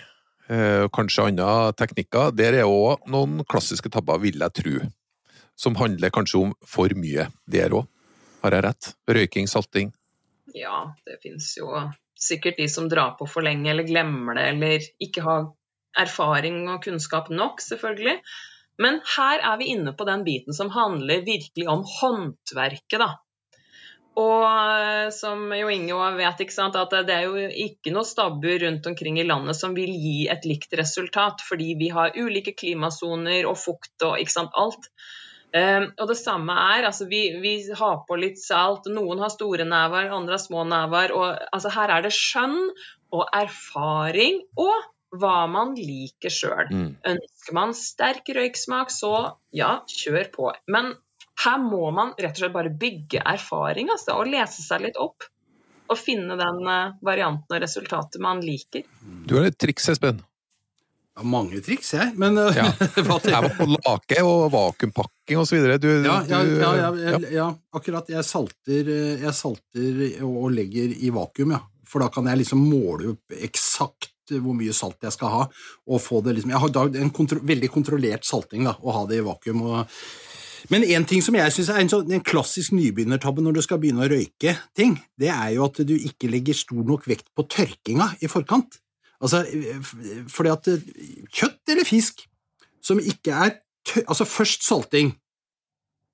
[0.51, 2.37] eh, kanskje andre teknikker.
[2.37, 4.75] Der er òg noen klassiske tabber, vil jeg tro,
[5.57, 7.89] som handler kanskje om for mye der òg.
[8.43, 8.95] Har jeg rett?
[9.09, 9.93] Røyking, salting.
[10.53, 11.73] Ja, det fins jo
[12.19, 15.53] sikkert de som drar på for lenge eller glemmer det, eller ikke har
[15.97, 18.21] erfaring og kunnskap nok, selvfølgelig.
[18.81, 23.11] Men her er vi inne på den biten som handler virkelig om håndverket, da.
[24.21, 28.87] Og eh, som jo Inge vet, sant, at det er jo ikke noe stabbur rundt
[28.91, 33.57] omkring i landet som vil gi et likt resultat, fordi vi har ulike klimasoner og
[33.61, 34.91] fukt og ikke sant, alt.
[35.53, 39.67] Um, og det samme er, altså vi, vi har på litt salt, noen har store
[39.69, 41.13] never, andre har små never.
[41.17, 42.57] Og altså her er det skjønn
[43.13, 46.71] og erfaring og hva man liker sjøl.
[46.73, 46.89] Mm.
[47.13, 49.13] Ønsker man sterk røyksmak, så
[49.55, 50.51] ja, kjør på.
[50.73, 50.95] Men
[51.45, 55.29] her må man rett og slett bare bygge erfaring altså, og lese seg litt opp.
[55.93, 58.87] Og finne den eh, varianten og resultatet man liker.
[59.29, 60.23] Du har et triks, Espen.
[61.13, 62.71] Ja, mange triks, jeg, men uh, Ja.
[63.05, 65.77] hva Jeg var på lake og vakuumpakking videre.
[65.83, 67.11] Du, Ja, ja, ja, ja, ja.
[67.11, 68.09] ja, ja, akkurat.
[68.09, 71.61] Jeg salter, eh, jeg salter og legger i vakuum, ja.
[71.85, 75.47] For da kan jeg liksom måle opp eksakt hvor mye salt jeg skal ha,
[75.89, 79.23] og få det liksom Jeg har en kontro veldig kontrollert salting, da, å ha det
[79.23, 79.67] i vakuum.
[79.67, 79.89] og
[80.71, 83.81] men en ting som jeg synes er en, sånn, en klassisk nybegynnertabbe når du skal
[83.83, 87.47] begynne å røyke ting, det er jo at du ikke legger stor nok vekt på
[87.51, 88.79] tørkinga i forkant.
[89.23, 89.43] Altså,
[90.31, 90.87] fordi at eh,
[91.31, 92.25] kjøtt eller fisk
[92.83, 93.57] som ikke er
[93.87, 94.07] tør...
[94.07, 95.15] Altså, først salting.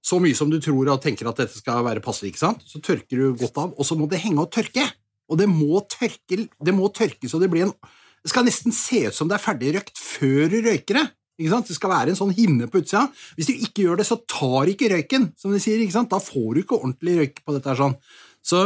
[0.05, 2.65] Så mye som du tror og tenker at dette skal være passelig, ikke sant?
[2.69, 4.87] Så tørker du godt av, og så må det henge og tørke.
[5.29, 7.75] Og det må tørke, det må tørkes, og det blir en
[8.19, 11.05] Det skal nesten se ut som det er ferdig røykt før du røyker det.
[11.39, 11.69] Ikke sant?
[11.71, 13.05] Det skal være en sånn hinne på utsida.
[13.39, 15.79] Hvis du ikke gjør det, så tar ikke røyken, som de sier.
[15.79, 16.11] ikke sant?
[16.11, 17.77] Da får du ikke ordentlig røyk på dette.
[17.79, 17.95] sånn.
[18.43, 18.65] Så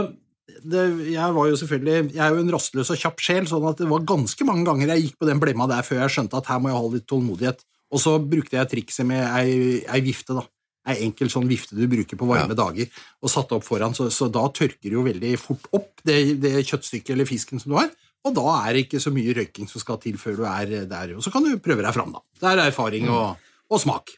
[0.65, 3.85] det, jeg var jo selvfølgelig, jeg er jo en rastløs og kjapp sjel, sånn at
[3.85, 6.49] det var ganske mange ganger jeg gikk på den blemma der før jeg skjønte at
[6.49, 7.63] her må jeg ha litt tålmodighet.
[7.93, 10.47] Og så brukte jeg trikset med ei, ei vifte, da.
[10.89, 12.89] Ei enkel sånn vifte du bruker på varme dager,
[13.23, 16.57] og satte opp foran, så, så da tørker det jo veldig fort opp det, det
[16.67, 17.93] kjøttstykket eller fisken som du har.
[18.27, 21.15] Og da er det ikke så mye røyking som skal til før du er der.
[21.19, 22.21] Og så kan du prøve deg fram, da.
[22.39, 23.39] Det er erfaring og,
[23.71, 24.13] og smak.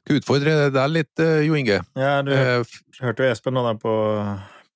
[0.00, 1.80] Skal utfordre deg litt, eh, Jo Inge.
[1.96, 2.64] Ja, du Eh,
[3.00, 3.92] hørte jo Espen nå da på,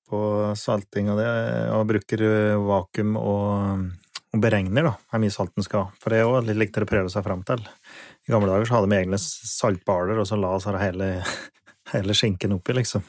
[0.09, 0.20] på
[0.57, 1.29] salting og det,
[1.77, 3.85] og bruker eh, vakuum og,
[4.35, 5.99] og beregner da, hvor mye salt den skal ha.
[6.03, 7.61] For det er jo litt likt å prøve seg fram til.
[8.27, 11.11] I gamle dager så hadde vi egne saltbaler, og så la oss hele,
[11.94, 13.05] hele skinken oppi, liksom.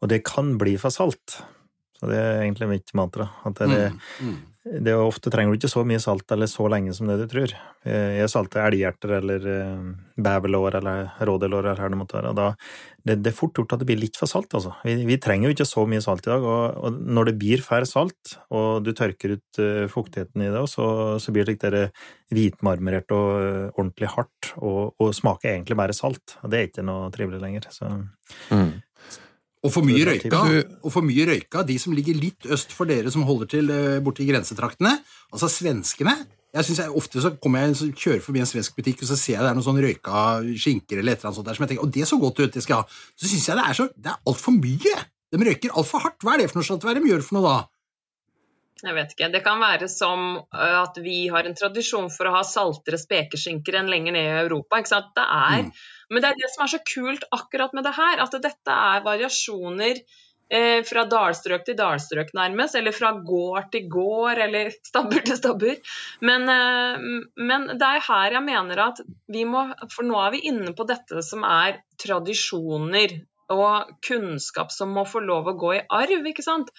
[0.00, 1.40] Og det kan bli for salt.
[1.98, 3.28] Så det er egentlig mitt mantra.
[3.44, 4.38] At det, Mm, mm.
[4.60, 7.30] Det er ofte trenger du ikke så mye salt eller så lenge som det du
[7.32, 7.52] tror.
[7.88, 9.86] Eh, Jeg salter elghjerter eller eh,
[10.20, 12.32] beverlår eller rådelår eller hva det måtte være.
[12.36, 12.48] Da,
[13.08, 14.74] det, det er fort gjort at det blir litt for salt, altså.
[14.84, 17.64] Vi, vi trenger jo ikke så mye salt i dag, og, og når det blir
[17.64, 21.64] færre salt, og du tørker ut uh, fuktigheten i det, så, så blir det litt
[21.64, 21.78] der
[22.28, 23.30] hvitmarmorert og
[23.72, 26.36] ordentlig hardt, og, og, smaker egentlig bare salt.
[26.44, 27.70] Og det er ikke noe trivelig lenger.
[27.72, 27.88] Så.
[28.52, 28.74] Mm.
[29.60, 30.40] Og for mye røyka,
[30.80, 33.72] og for mye røyka, de som ligger litt øst for dere som holder til
[34.04, 34.94] borti grensetraktene,
[35.34, 36.14] altså svenskene
[36.50, 39.16] jeg synes jeg, Ofte så kommer jeg så kjører forbi en svensk butikk, og så
[39.18, 40.22] ser jeg det er noen sånn røyka
[40.58, 42.54] skinker eller et eller annet sånt der som jeg tenker, og det så godt ut,
[42.56, 43.02] det skal jeg ha.
[43.14, 44.96] Så syns jeg det er så Det er altfor mye!
[45.30, 46.18] De røyker altfor hardt.
[46.26, 47.58] Hva er det for noe slags de gjør for noe da?
[48.80, 49.28] Jeg vet ikke.
[49.32, 53.90] Det kan være som at vi har en tradisjon for å ha saltere spekeskinker enn
[53.92, 54.80] lenger ned i Europa.
[54.80, 55.12] ikke sant?
[55.16, 55.84] Det er, mm.
[56.10, 59.04] Men det er det som er så kult akkurat med det her, at dette er
[59.04, 60.00] variasjoner
[60.50, 62.76] eh, fra dalstrøk til dalstrøk, nærmest.
[62.80, 65.96] Eller fra gård til gård, eller stabbur til stabbur.
[66.26, 70.46] Men, eh, men, det er her jeg mener at vi må For nå er vi
[70.50, 75.86] inne på dette som er tradisjoner og kunnskap som må få lov å gå i
[75.90, 76.70] arv, ikke sant.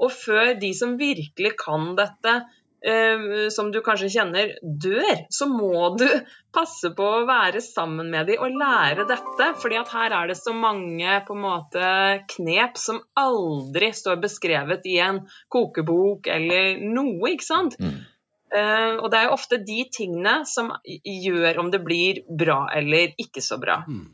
[0.00, 2.40] Og før de som virkelig kan dette,
[2.80, 6.06] Eh, som du kanskje kjenner, dør, så må du
[6.54, 9.50] passe på å være sammen med dem og lære dette.
[9.60, 11.90] fordi at her er det så mange på en måte
[12.32, 15.20] knep som aldri står beskrevet i en
[15.52, 17.76] kokebok eller noe, ikke sant.
[17.78, 18.00] Mm.
[18.50, 23.12] Uh, og det er jo ofte de tingene som gjør om det blir bra eller
[23.20, 23.84] ikke så bra.
[23.86, 24.08] Mm.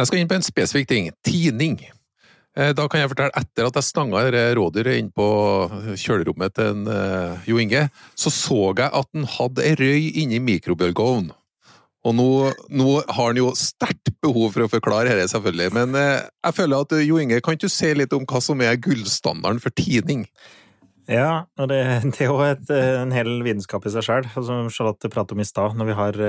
[0.00, 1.12] Jeg skal inn på en spesifikk ting.
[1.22, 1.76] Tining.
[2.52, 4.22] Eh, da kan jeg fortelle, etter at jeg stanga
[4.58, 5.26] rådyret inn på
[5.96, 10.40] kjølerommet til en, uh, Jo Inge, så så jeg at han hadde ei røy inni
[10.44, 11.32] mikrobølgeovnen.
[12.02, 12.26] Og nå,
[12.74, 15.70] nå, har han jo sterkt behov for å forklare dette, selvfølgelig.
[15.78, 18.76] Men uh, jeg føler at Jo Inge, kan du si litt om hva som er
[18.84, 20.26] gullstandarden for tining?
[21.08, 21.80] Ja, og det,
[22.12, 25.48] det er jo et, en hel vitenskap i seg sjøl, som Charlotte pratet om i
[25.48, 26.22] stad, når vi har,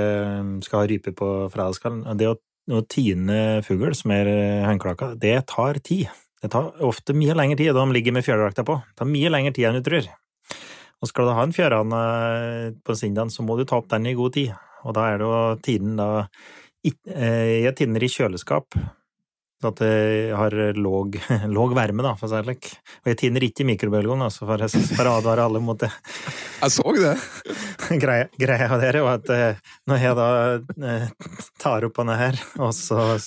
[0.64, 2.08] skal ha rype på fredagskvelden.
[2.16, 2.40] Det å
[2.72, 4.30] å tine fugl som er
[4.68, 6.12] hønklaka, det tar tid.
[6.44, 8.78] Det tar ofte mye lengre tid, da de ligger med fjærdrakta på.
[8.84, 10.10] Det tar mye lengre tid enn du tror.
[11.04, 12.02] Og skal du ha en fjærhane
[12.84, 14.54] på sindaen, så må du ta opp den i god tid.
[14.84, 16.10] Og da er det jo tiden da
[16.84, 18.76] Jeg tinner i kjøleskap,
[19.70, 21.18] at det har låg,
[21.58, 22.70] låg varme, da, for å si det slik.
[23.04, 24.66] Og jeg tinner ikke i mikrobølgeovn, altså, for,
[24.98, 25.92] for å advare alle mot det.
[26.62, 27.16] Jeg så det!
[28.04, 29.58] Greia, greia der er jo at eh,
[29.90, 30.28] når jeg da
[30.90, 31.08] eh,
[31.62, 33.18] tar opp denne her, og så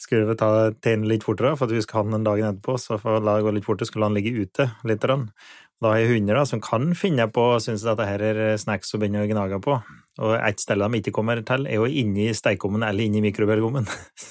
[0.00, 3.00] skulle vi ta tenne litt fortere, for at vi skal ha den dagen etterpå, så
[3.02, 5.04] for å la det gå litt fortere, skulle han ligge ute litt.
[5.04, 8.94] Da har jeg hunder da, som kan finne på å synes at dette er snacks
[8.94, 9.80] å begynne å gnage på.
[10.20, 13.88] Og et sted de ikke kommer til, er jo inni stekeovnen eller inni mikrobølgeovnen.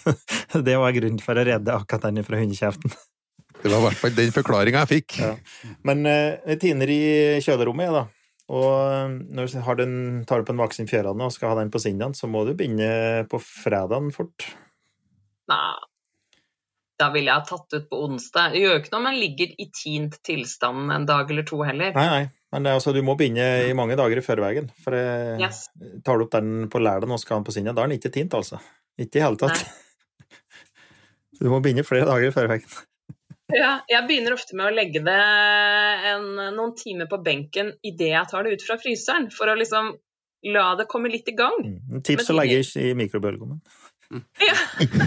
[0.68, 2.94] det var grunnen for å redde akkurat den fra hundekjeften.
[3.60, 5.18] Det var i hvert fall den forklaringa jeg fikk.
[5.20, 5.34] Ja.
[5.90, 7.02] Men eh, jeg tiner i
[7.44, 8.06] kjølerommet, jeg, da.
[8.50, 10.00] Og eh, når du den,
[10.30, 13.26] tar opp en voksen fjørane og skal ha den på sindaen, så må du begynne
[13.30, 14.48] på fredagen fort.
[15.50, 15.76] Nei,
[17.00, 18.54] da ville jeg ha tatt ut på onsdag.
[18.54, 21.62] Det gjør jo ikke noe om den ligger i tint tilstand en dag eller to
[21.66, 21.96] heller.
[21.96, 22.26] Nei, nei.
[22.54, 24.70] Men altså, du må begynne i mange dager i forveien.
[24.82, 25.68] For jeg, yes.
[26.06, 28.00] tar du opp den på lørdag og skal ha den på sinja, da er den
[28.00, 28.62] ikke tint, altså.
[29.00, 29.62] Ikke i hele tatt.
[31.38, 32.80] Så du må begynne flere dager i forveien.
[33.54, 35.22] Ja, jeg begynner ofte med å legge det
[36.12, 39.96] en, noen timer på benken idet jeg tar det ut fra fryseren, for å liksom
[40.54, 41.58] la det komme litt i gang.
[41.66, 42.04] Mm.
[42.06, 43.62] Tips å legge i mikrobølgeovnen.
[44.42, 44.58] Ja.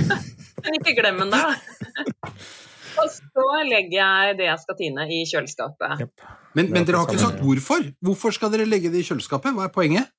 [0.62, 2.33] Men ikke glem den, da.
[3.00, 6.02] Og så legger jeg det jeg skal tine, i kjøleskapet.
[6.05, 6.26] Yep.
[6.59, 7.87] Men, men dere har ikke sagt hvorfor?
[8.05, 9.57] Hvorfor skal dere legge det i kjøleskapet?
[9.57, 10.12] Hva er poenget?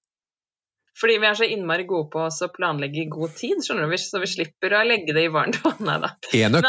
[1.00, 4.22] Fordi vi er så innmari gode på å planlegge i god tid, skjønner du, så
[4.22, 5.90] vi slipper å legge det i varmt vann.
[5.90, 6.12] Nei.
[6.38, 6.68] Enøk.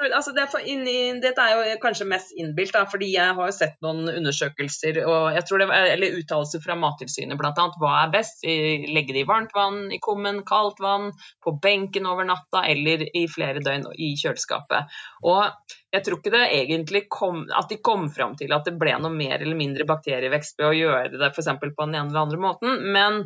[0.00, 3.76] Altså, det er inni, dette er jo kanskje mest innbilt, da, fordi jeg har sett
[3.84, 7.66] noen undersøkelser og jeg tror det var, eller uttalelser fra Mattilsynet bl.a.
[7.80, 8.44] Hva er best?
[8.44, 11.10] Legge det i varmt vann, i kummen, kaldt vann,
[11.44, 14.96] på benken over natta eller i flere døgn i kjøleskapet.
[15.28, 18.96] Og jeg tror ikke det egentlig kom, at de kom fram til at det ble
[19.02, 21.52] noe mer eller mindre bakterievekst ved å gjøre det f.eks.
[21.60, 22.88] på den ene eller andre måten.
[22.94, 23.22] men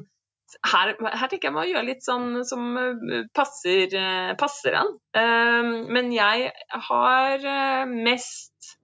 [0.64, 4.94] her, her, tenker jeg må gjøre litt sånn som eh, passer, eh, passer en.
[5.16, 6.50] Ehm, men jeg
[6.88, 8.74] har eh, mest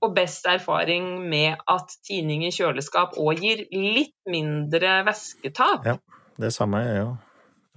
[0.00, 5.84] og best erfaring med at tining i kjøleskap òg gir litt mindre væsketap.
[5.88, 5.98] Ja,
[6.40, 7.18] det samme er jeg òg.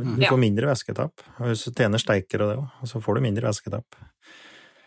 [0.03, 1.21] Du får mindre væsketap.
[1.43, 3.99] Hvis du tjener steiker og det òg, så får du mindre væsketap.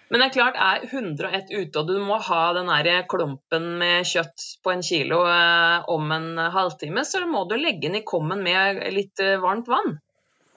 [0.09, 2.71] Men det er klart, er 101 ute, og du må ha den
[3.11, 7.99] klumpen med kjøtt på en kilo eh, om en halvtime, så må du legge den
[7.99, 9.97] i kommen med litt eh, varmt vann.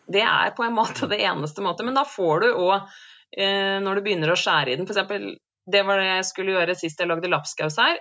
[0.05, 1.85] Det er på en måte det eneste måte.
[1.85, 2.91] Men da får du òg,
[3.37, 5.31] eh, når du begynner å skjære i den, f.eks.
[5.69, 7.99] Det var det jeg skulle gjøre sist jeg lagde lapskaus her.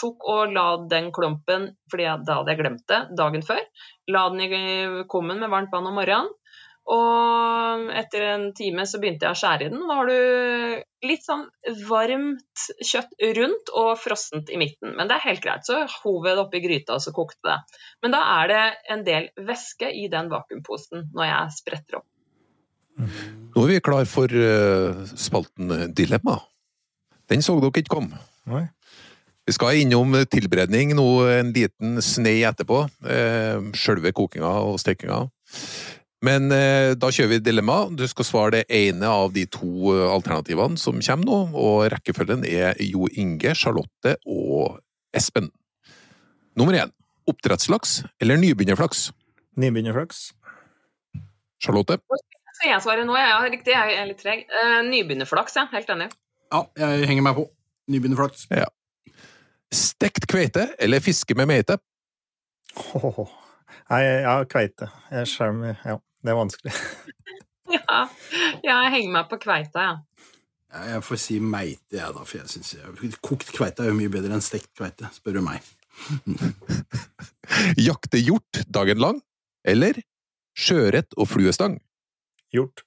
[0.00, 3.60] Tok og la den klumpen, fordi da hadde jeg glemt det, dagen før.
[4.08, 4.70] La den i
[5.12, 6.32] kommen med varmt vann om morgenen.
[6.90, 9.82] Og etter en time så begynte jeg å skjære i den.
[9.86, 11.44] Da har du litt sånn
[11.86, 14.96] varmt kjøtt rundt og frossent i midten.
[14.98, 15.66] Men det er helt greit.
[15.68, 17.58] Så hov jeg det oppi gryta, og så kokte det.
[18.02, 18.62] Men da er det
[18.96, 22.08] en del væske i den vakuumposen når jeg spretter opp.
[23.00, 26.40] Nå er vi klar for eh, spalten Dilemma.
[27.30, 28.18] Den så dere ikke komme.
[28.50, 28.66] Nei.
[29.46, 32.82] Vi skal innom tilberedning nå en liten snei etterpå.
[33.06, 35.22] Eh, Sjølve kokinga og stekinga.
[36.26, 37.78] Men eh, da kjører vi dilemma.
[37.96, 42.44] Du skal svare det ene av de to eh, alternativene som kommer nå, og rekkefølgen
[42.44, 44.80] er Jo Inge, Charlotte og
[45.16, 45.48] Espen.
[46.60, 46.92] Nummer én.
[47.30, 49.06] Oppdrettslaks eller nybegynnerflaks?
[49.60, 50.20] Nybegynnerflaks.
[51.62, 51.96] Charlotte?
[52.58, 53.16] Skal jeg svare nå?
[53.16, 53.72] Ja, riktig.
[53.72, 54.44] Jeg er litt treg.
[54.44, 55.66] Eh, nybegynnerflaks, ja.
[55.72, 56.10] Helt enig.
[56.52, 57.46] Ja, jeg henger meg på.
[57.90, 58.44] Nybegynnerflaks.
[59.72, 61.78] Stekt kveite eller fiske med meite?
[62.98, 63.24] Åh.
[63.90, 64.90] Nei, ja, kveite.
[65.10, 66.76] Jeg skjermer Ja, det er vanskelig.
[67.70, 68.00] Ja,
[68.66, 70.30] ja jeg henger meg på kveita, ja.
[70.74, 74.10] Ja, Jeg får si meite, jeg, da, for jeg synes kokt kveite er jo mye
[74.10, 75.62] bedre enn stekt kveite, spør du meg.
[77.88, 79.20] Jakte hjort dagen lang?
[79.62, 80.02] Eller
[80.58, 81.78] sjøørret og fluestang?
[82.50, 82.82] Gjort.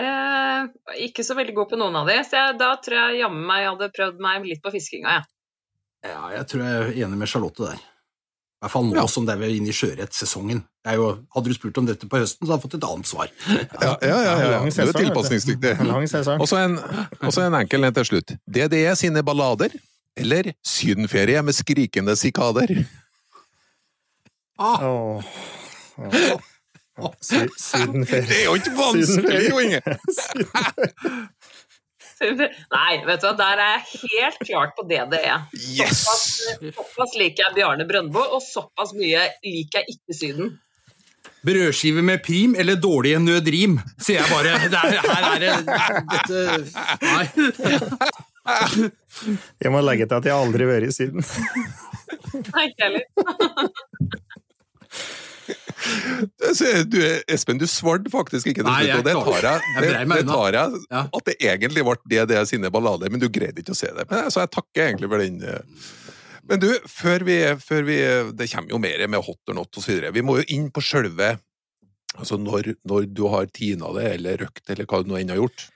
[0.00, 0.68] Eh,
[1.08, 3.64] ikke så veldig god på noen av de, så jeg, da tror jeg jammen meg
[3.64, 5.30] jeg hadde prøvd meg litt på fiskinga, jeg.
[6.08, 7.80] Ja, jeg tror jeg er enig med Charlotte der.
[8.60, 9.06] I hvert fall nå Ja.
[9.08, 10.58] som det er inne i sjøørretsesongen.
[10.84, 12.84] Det er jo- Hadde du spurt om dette på høsten, så hadde jeg fått et
[12.90, 13.28] annet svar.
[13.80, 14.34] Ja, ja, ja.
[14.50, 14.64] ja.
[14.68, 15.80] Det er tilpasningsdyktig.
[15.80, 16.40] En lang sesong.
[16.40, 18.36] Og så en, en enkel en til slutt.
[18.46, 19.70] DDE sine ballader
[20.16, 22.84] eller sydenferie med skrikende sikader?
[24.58, 25.24] Ah, Åh.
[27.00, 27.12] Oh.
[27.22, 28.26] Sydenferie.
[28.28, 29.80] Det er jo ikke vanskelig, jo, Inge!
[32.20, 35.36] Nei, vet du hva, der er jeg helt klart på DDE.
[35.72, 36.02] Yes!
[36.04, 36.24] Såpass,
[36.76, 40.58] såpass liker jeg Bjarne Brøndbo, og såpass mye liker jeg ikke Syden.
[41.46, 44.58] Brødskive med prim eller dårlige nødrim, sier jeg bare.
[44.68, 45.52] Det er, her er det
[46.12, 46.38] Dette
[47.08, 47.24] Nei.
[49.60, 51.24] Jeg må legge til at jeg aldri har vært i Syden.
[52.52, 53.04] Nei, ikke heller.
[56.90, 56.98] Du,
[57.28, 60.80] Espen, du svarte faktisk ikke til slutt, og det tar jeg, det, det tar jeg
[60.90, 61.02] Ja.
[61.18, 64.06] at det egentlig ble DDE sine ballader, men du greide ikke å se det.
[64.10, 65.40] Men, så jeg takker egentlig for den.
[65.42, 65.86] eh.
[66.50, 67.96] Men du, før vi, før vi
[68.34, 70.00] Det kommer jo mer med hot or not osv.
[70.16, 71.36] Vi må jo inn på sjølve
[72.18, 75.38] Altså når, når du har tina det, eller røkt, eller hva du nå enn har
[75.38, 75.68] gjort.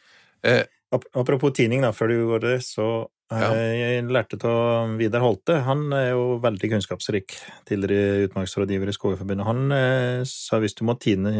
[0.42, 3.50] Eh, Apropos tining, da, før du går det, så Ja.
[3.56, 5.56] jeg lærte av Vidar Holte.
[5.64, 7.34] Han er jo veldig kunnskapsrik,
[7.66, 9.46] tidligere utmarksrådgiver i Skogeforbundet.
[9.48, 11.32] Han eh, sa hvis du må tine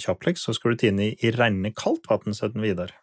[0.00, 2.94] kjappleks, så skal du tine i, i renne kaldt vann, sa Vidar.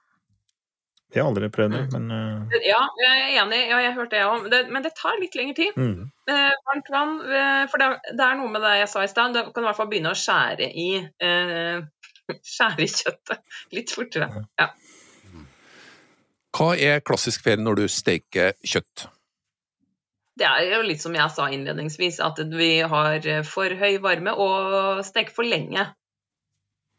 [1.12, 4.26] Vi har aldri prøvd det, men eh, Ja, jeg er enig, ja, jeg hørte det
[4.26, 5.78] òg, men det tar litt lengre tid.
[5.78, 6.10] mm.
[6.30, 7.15] Eh, varmt vann,
[7.69, 9.78] for det, det er noe med det jeg sa i stad, du kan i hvert
[9.78, 11.82] fall begynne å skjære i eh,
[12.56, 14.45] Skjære i kjøttet litt fortere.
[14.60, 14.69] Ja.
[16.60, 19.08] Hva er klassisk ferie når du steker kjøtt?
[20.39, 25.00] Det er jo litt som jeg sa innledningsvis, at vi har for høy varme og
[25.08, 25.88] steker for lenge.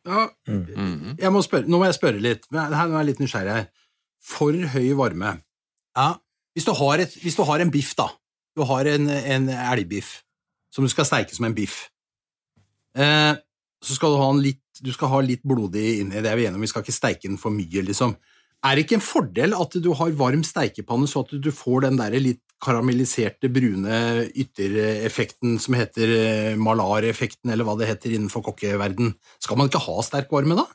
[0.09, 0.29] Ja.
[0.49, 1.17] Mhm.
[1.21, 2.47] jeg må spørre, nå må jeg spørre litt.
[2.51, 3.69] Men Her, er jeg litt nysgjerrig her.
[4.21, 5.43] For høy varme.
[5.97, 6.15] Ja,
[6.55, 8.09] hvis, du har et, hvis du har en biff, da.
[8.57, 10.23] Du har en, en elgbiff
[10.73, 11.91] som du skal steike som en biff.
[12.97, 13.35] Eh,
[13.81, 16.21] så skal du ha en litt, du skal ha litt blodig inni.
[16.21, 16.65] Det er vi enige om.
[16.65, 18.17] Vi skal ikke steike den for mye, liksom.
[18.61, 22.01] Er det ikke en fordel at du har varm steikepanne, så at du får den
[22.01, 29.15] der litt karamelliserte, brune yttereffekten som heter malareffekten, eller hva det heter innenfor kokkeverden?
[29.41, 30.67] Skal man ikke ha sterk varme, da?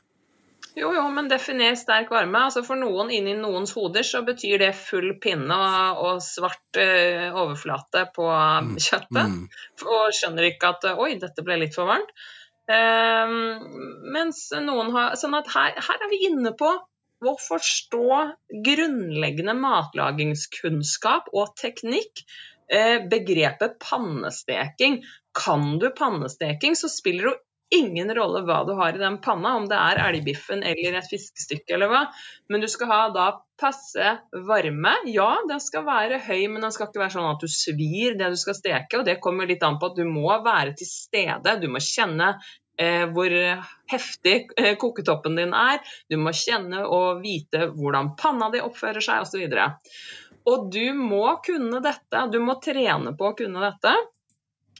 [0.76, 2.42] Jo, jo, men definer sterk varme.
[2.48, 7.30] Altså For noen inni noens hoder så betyr det full pinne og, og svart eh,
[7.32, 8.26] overflate på
[8.74, 9.22] kjøttet.
[9.30, 9.46] Mm.
[9.86, 12.12] Og skjønner ikke at oi, dette ble litt for varmt.
[12.66, 13.62] Um,
[14.10, 16.66] mens noen har Sånn at her, her er vi inne på
[17.30, 18.20] å forstå
[18.66, 22.24] grunnleggende matlagingskunnskap og teknikk.
[22.72, 25.02] Eh, begrepet pannesteking.
[25.36, 27.36] Kan du pannesteking, så spiller det
[27.74, 31.74] ingen rolle hva du har i den panna, om det er elgbiffen eller et fiskestykke
[31.74, 32.02] eller hva,
[32.50, 33.26] men du skal ha da
[33.58, 34.12] passe
[34.46, 34.92] varme.
[35.10, 38.30] Ja, den skal være høy, men den skal ikke være sånn at du svir det
[38.34, 41.58] du skal steke, og det kommer litt an på at du må være til stede,
[41.62, 42.36] du må kjenne
[43.12, 43.32] hvor
[43.92, 49.24] heftig eh, koketoppen din er, du må kjenne og vite hvordan panna di oppfører seg,
[49.24, 49.46] osv.
[50.46, 53.94] Og du må kunne dette, du må trene på å kunne dette.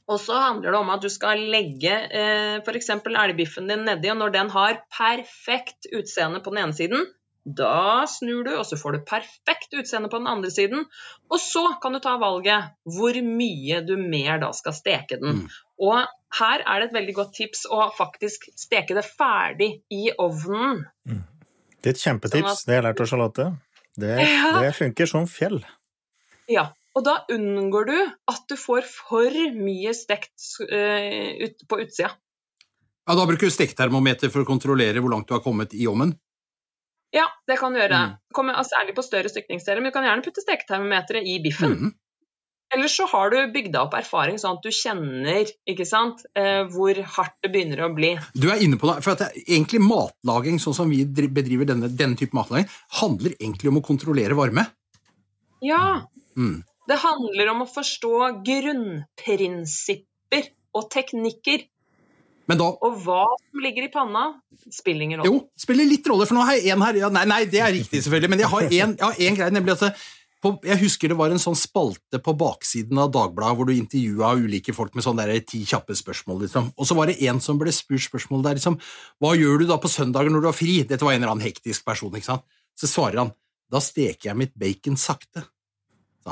[0.07, 2.93] Og så handler det om at du skal legge eh, f.eks.
[2.95, 7.03] elgbiffen din nedi, og når den har perfekt utseende på den ene siden,
[7.47, 10.83] Da snur du, og så får du perfekt utseende på den andre siden.
[11.31, 15.43] Og så kan du ta valget hvor mye du mer da skal steke den.
[15.45, 15.53] Mm.
[15.87, 16.01] Og
[16.41, 20.83] her er det et veldig godt tips å faktisk steke det ferdig i ovnen.
[21.07, 23.47] Det er et kjempetips, Sånn at- det har jeg lært av Charlotte.
[23.97, 24.51] Det, Ja.
[24.61, 25.63] det funker som fjell.
[26.49, 32.11] Ja, og da unngår du at du får for mye stekt uh, ut, på utsida.
[33.07, 36.17] Ja, Da bruker du steketermometer for å kontrollere hvor langt du har kommet i ovnen.
[37.15, 37.99] Ja, det kan du gjøre.
[38.03, 38.15] Mm.
[38.35, 41.77] Kommer, altså, særlig på større stykningsdeler, men du kan gjerne putte steketermometeret i biffen.
[41.77, 41.93] Mm.
[42.75, 46.99] Eller så har du bygd opp erfaring sånn at du kjenner ikke sant, eh, hvor
[47.15, 48.09] hardt det begynner å bli.
[48.35, 51.65] Du er inne på det, for at det, er egentlig matlaging, sånn som vi bedriver
[51.69, 52.67] denne, denne type matlaging,
[52.99, 54.67] handler egentlig om å kontrollere varme.
[55.63, 56.03] Ja,
[56.37, 56.61] Mm.
[56.87, 60.43] det handler om å forstå grunnprinsipper
[60.75, 61.63] og teknikker.
[62.47, 64.27] Men da Og hva som ligger i panna,
[64.71, 65.31] spiller ingen rolle.
[65.31, 67.73] Jo, spiller litt rolle, for nå har jeg en her ja, Nei, nei, det er
[67.75, 69.99] riktig, selvfølgelig, men jeg har en greie, nemlig at
[70.37, 74.35] på, jeg husker det var en sånn spalte på baksiden av Dagbladet hvor du intervjua
[74.37, 76.69] ulike folk med sånn der ti kjappe spørsmål, liksom.
[76.77, 78.77] Og så var det en som ble spurt spørsmål der, liksom
[79.17, 80.77] Hva gjør du da på søndager når du har fri?
[80.85, 82.45] Dette var en eller annen hektisk person, ikke sant?
[82.77, 83.33] Så svarer han
[83.73, 85.47] Da steker jeg mitt bacon sakte.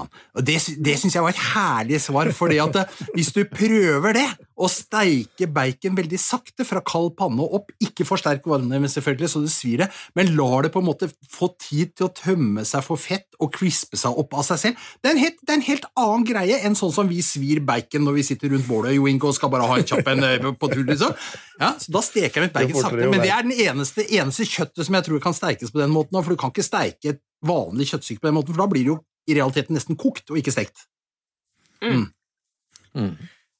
[0.03, 0.11] Han.
[0.35, 4.17] Og Det, det syns jeg var et herlig svar, fordi at eh, hvis du prøver
[4.17, 9.29] det, å steike bacon veldig sakte fra kald panne og opp, ikke forsterk varmen selvfølgelig,
[9.31, 12.63] så det svir det, men lar det på en måte få tid til å tømme
[12.67, 15.57] seg for fett og crispe seg opp av seg selv, det er en helt, er
[15.57, 18.95] en helt annen greie enn sånn som vi svir bacon når vi sitter rundt bålet
[18.95, 21.11] Jo Ingo, skal bare ha en kjapp en eh, på tur, liksom.
[21.59, 24.87] Ja, så da steker jeg mitt bacon sakte, men det er den eneste, eneste kjøttet
[24.87, 27.89] som jeg tror kan steikes på den måten, for du kan ikke steike et vanlig
[27.91, 30.53] kjøttstykke på den måten, for da blir det jo i realiteten nesten kokt og ikke
[30.53, 30.85] stekt.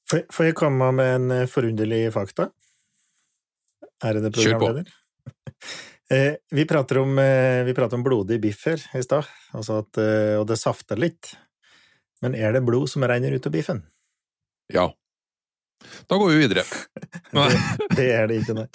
[0.09, 2.51] Får får jeg komme med en eh, forunderlig fakta?
[4.03, 4.89] Ærede programleder.
[6.05, 9.25] Eh, vi, prater om, eh, vi prater om blodig biff her i stad,
[9.57, 11.31] altså og det safter litt.
[12.21, 13.79] Men er det blod som renner ut av biffen?
[14.69, 14.83] Ja.
[16.05, 16.61] Da går vi videre.
[17.33, 17.49] Nei.
[17.97, 18.67] Det er det ikke, nei.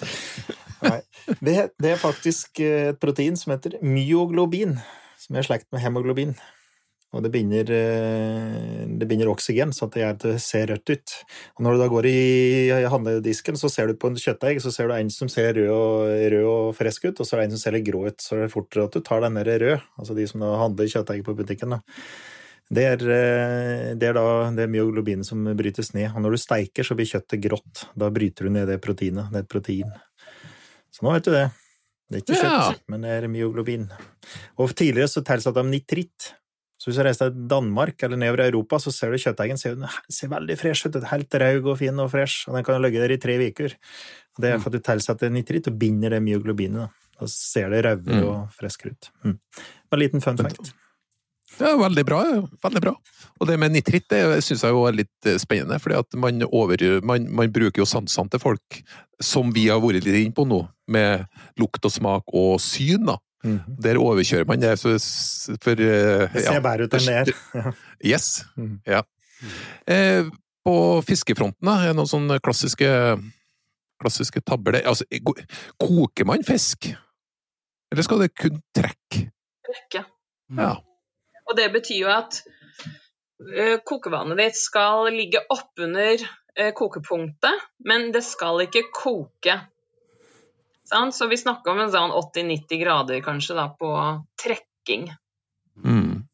[0.83, 0.99] nei.
[1.39, 4.75] Det, det er faktisk et protein som heter myoglobin,
[5.23, 6.35] som er slekt med hemoglobin.
[7.11, 11.15] Og det binder, eh, det binder oksygen, så at det ser rødt ut.
[11.57, 14.87] Og når du da går i handledisken, så ser du på en kjøttdeig, så ser
[14.87, 17.57] du en som ser rød og, rød og frisk ut, og så er det en
[17.57, 18.17] som ser litt grå ut.
[18.23, 21.23] Så er det fortere at du tar den der rød, altså de som handler kjøttdeig
[21.27, 21.75] på butikken.
[21.75, 21.81] da.
[22.71, 26.13] Det er, eh, det er da det er myoglobinet som brytes ned.
[26.15, 27.87] Og når du steiker, så blir kjøttet grått.
[27.99, 29.27] Da bryter du ned det proteinet.
[29.33, 29.91] Det er et protein.
[30.91, 31.49] Så nå vet du det.
[32.09, 32.71] Det er ikke Ja.
[32.71, 33.89] kjøtt, men det er myoglobin.
[34.59, 36.33] Og tidligere så tilsatte de nitritt.
[36.81, 39.75] Så hvis du reiser til Danmark eller nedover i Europa, så ser du kjøttdeigen ser,
[40.09, 40.97] ser veldig fresh ut.
[41.11, 43.75] Helt raug og fin og fresh, og den kan ligge der i tre uker.
[44.41, 46.89] Det er for at du tilsetter nitritt og binder det myoglobinet.
[46.89, 48.23] Da, da ser det rauere Mm.
[48.31, 49.11] og friskere ut.
[49.27, 49.37] Mm.
[49.93, 50.71] En liten fun fact.
[51.59, 52.21] Ja, veldig bra.
[52.63, 52.95] Veldig bra.
[53.41, 56.41] Og det med nitritt det syns jeg jo er litt eh, spennende, For man,
[57.03, 58.81] man, man bruker jo sansene til folk,
[59.21, 61.27] som vi har vært litt inne på nå, med
[61.59, 63.05] lukt og smak og syn.
[63.05, 63.17] da.
[63.41, 63.59] Mm.
[63.81, 64.91] Der overkjører man det Så
[65.63, 66.61] for uh, Det ser ja.
[66.61, 67.31] bedre ut enn det er.
[68.13, 68.43] Yes.
[68.57, 68.75] Mm.
[68.85, 69.01] Ja.
[69.89, 70.29] Eh,
[70.61, 70.75] på
[71.05, 72.89] fiskefronten, da, er det noen sånne klassiske,
[74.01, 74.85] klassiske tabber der?
[74.91, 75.07] Altså,
[75.81, 76.91] koker man fisk?
[77.91, 79.25] Eller skal det kun trekke?
[79.65, 80.03] Trekke.
[80.59, 80.75] Ja.
[81.49, 88.23] Og det betyr jo at uh, kokevannet ditt skal ligge oppunder uh, kokepunktet, men det
[88.27, 89.57] skal ikke koke.
[90.91, 91.15] Sant?
[91.15, 93.91] Så vi snakker om en sånn 80-90 grader kanskje da, på
[94.41, 95.07] trekking.
[95.81, 96.27] Mm.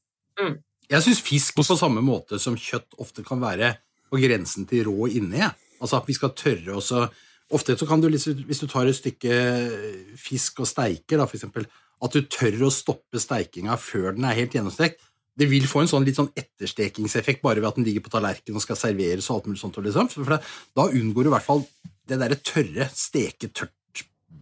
[0.87, 3.75] Jeg syns fisk på samme måte som kjøtt ofte kan være
[4.07, 5.43] på grensen til rå inni.
[5.77, 7.07] Altså at vi skal tørre også
[7.47, 11.37] Ofte så kan du, liksom- hvis du tar et stykke fisk og steiker, da, for
[11.37, 11.65] eksempel,
[12.03, 14.99] at du tør å stoppe steikinga før den er helt gjennomstekt.
[15.37, 18.57] Det vil få en sånn litt sånn etterstekingseffekt bare ved at den ligger på tallerkenen
[18.57, 19.29] og skal serveres.
[19.29, 19.77] og alt mulig sånt.
[19.77, 20.09] Liksom.
[20.09, 20.43] For det,
[20.75, 21.65] da unngår du i hvert fall
[22.05, 22.89] det derre tørre,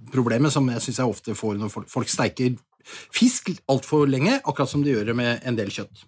[0.05, 4.83] steke-tørt-problemet som jeg syns jeg ofte får når folk, steiker fisk altfor lenge, akkurat som
[4.83, 6.05] de gjør med en del kjøtt.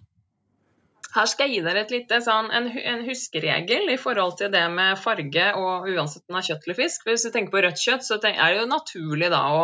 [1.14, 4.66] Her skal jeg gi dere et lite, sånn, en, en huskeregel i forhold til det
[4.70, 7.06] med farge, og uansett om det er kjøtt eller fisk.
[7.08, 9.62] Hvis du tenker på rødt kjøtt, så tenk, er det jo naturlig da å,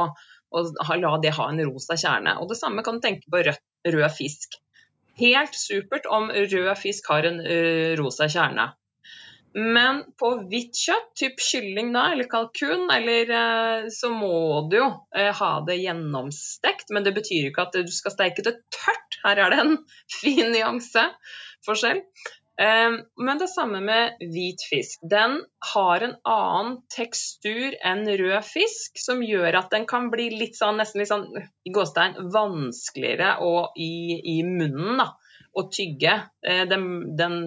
[0.50, 2.38] å la det ha en rosa kjerne.
[2.40, 4.56] Og det samme kan du tenke på rød, rød fisk.
[5.20, 7.60] Helt supert om rød fisk har en ø,
[8.00, 8.72] rosa kjerne.
[9.54, 14.88] Men på hvitt kjøtt, typ kylling da, eller kalkun, eller, eh, så må du jo
[15.14, 16.90] eh, ha det gjennomstekt.
[16.90, 19.20] Men det betyr ikke at du skal steike det tørt.
[19.22, 19.76] Her er det en
[20.18, 22.02] fin nyanseforskjell.
[22.58, 25.06] Eh, Men det samme med hvit fisk.
[25.06, 25.38] Den
[25.70, 30.82] har en annen tekstur enn rød fisk, som gjør at den kan bli litt sånn,
[30.82, 35.12] nesten litt sånn i gåstein, vanskeligere å, i, i munnen da,
[35.54, 36.16] å tygge.
[36.46, 37.38] Eh, Den, den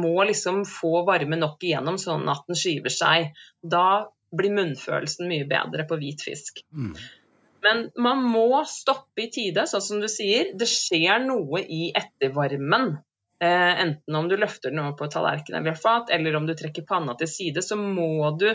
[0.00, 3.32] må liksom få varme nok igjennom sånn at den skyver seg.
[3.62, 6.64] Da blir munnfølelsen mye bedre på hvit fisk.
[6.74, 6.94] Mm.
[7.64, 10.52] Men man må stoppe i tide, sånn som du sier.
[10.58, 12.98] Det skjer noe i ettervarmen.
[13.44, 16.86] Eh, enten om du løfter den over på tallerkenen eller fat, eller om du trekker
[16.88, 18.50] panna til side, så må du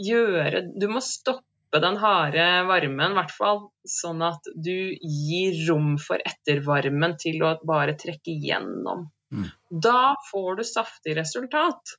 [0.00, 5.94] gjøre Du må stoppe den harde varmen, i hvert fall sånn at du gir rom
[6.02, 9.06] for ettervarmen til å bare trekke gjennom.
[9.30, 9.46] Mm.
[9.70, 11.94] Da får du saftig resultat.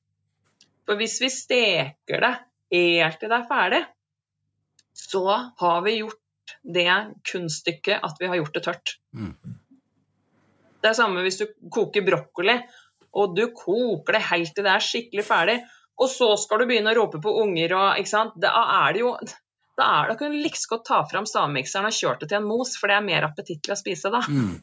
[0.84, 2.34] For hvis vi steker det
[2.76, 3.82] helt til det er ferdig,
[4.92, 5.24] så
[5.62, 6.92] har vi gjort det
[7.32, 8.96] kunststykket at vi har gjort det tørt.
[9.16, 9.36] Mm.
[10.82, 12.58] Det er samme hvis du koker brokkoli,
[13.12, 15.58] og du koker det helt til det er skikkelig ferdig,
[16.02, 18.36] og så skal du begynne å rope på unger og ikke sant?
[18.42, 18.52] Da
[18.82, 19.14] er det jo
[19.82, 22.40] da er det, da kan du like godt ta fram stavmikseren og kjøre det til
[22.40, 24.22] en mos, for det er mer appetittlig å spise da.
[24.30, 24.60] Mm.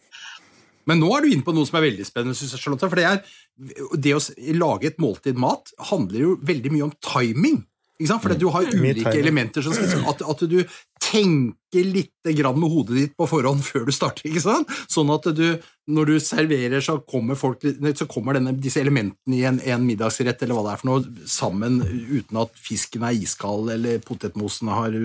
[0.88, 2.88] Men nå er du inne på noe som er veldig spennende, synes jeg, Charlotte.
[2.88, 4.22] For det, er, det å
[4.56, 7.58] lage et måltid mat handler jo veldig mye om timing.
[7.98, 8.24] Ikke sant?
[8.24, 10.60] For du har ulike elementer som skal at, at du
[11.09, 14.28] tenker litt grann med hodet ditt på forhånd før du starter.
[14.28, 14.70] ikke sant?
[14.92, 15.46] Sånn at du,
[15.88, 20.44] når du serverer, så kommer, folk, så kommer denne, disse elementene i en, en middagsrett
[20.44, 24.96] eller hva det er for noe, sammen uten at fisken er iskald eller potetmosen har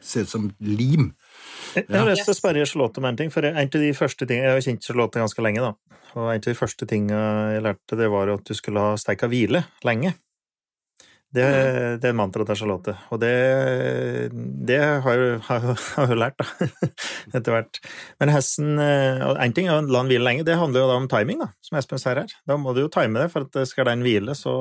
[0.00, 1.12] ser ut som lim.
[1.74, 4.26] Jeg har lyst til å spørre Charlotte om en ting, for en av de første
[4.28, 5.98] ting, Jeg har kjent Charlotte ganske lenge, da.
[6.16, 7.20] Og en av de første tingene
[7.54, 10.14] jeg lærte, det var at du skulle ha steika hvile lenge.
[11.34, 11.44] Det,
[12.00, 13.32] det er mantraet til Charlotte, og det,
[14.64, 15.40] det har jeg
[16.08, 16.68] jo- lært, da,
[17.36, 17.80] etter hvert.
[18.22, 21.08] Men hesten En ting er å la den hvile lenge, det handler jo da om
[21.12, 22.32] timing, da, som Espen sier her.
[22.48, 24.54] Da må du jo time det, for at skal den hvile, så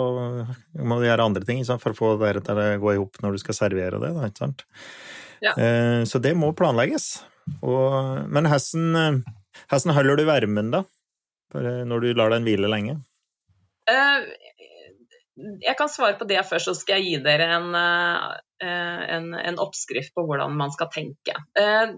[0.83, 3.37] må du gjøre andre ting for å få det til å gå i hop når
[3.37, 4.11] du skal servere det.
[4.17, 4.65] Da, ikke sant?
[5.43, 5.55] Ja.
[5.55, 7.21] Eh, Så det må planlegges.
[7.63, 9.21] Og, men hesten, eh,
[9.71, 10.83] hesten holder du varmen, da?
[11.55, 12.97] Eh, Når du lar den hvile lenge?
[13.87, 14.25] Eh,
[15.37, 19.59] Jeg kan svare på det først, så skal jeg gi dere en, eh, en, en
[19.61, 21.35] oppskrift på hvordan man skal tenke.
[21.57, 21.97] Eh,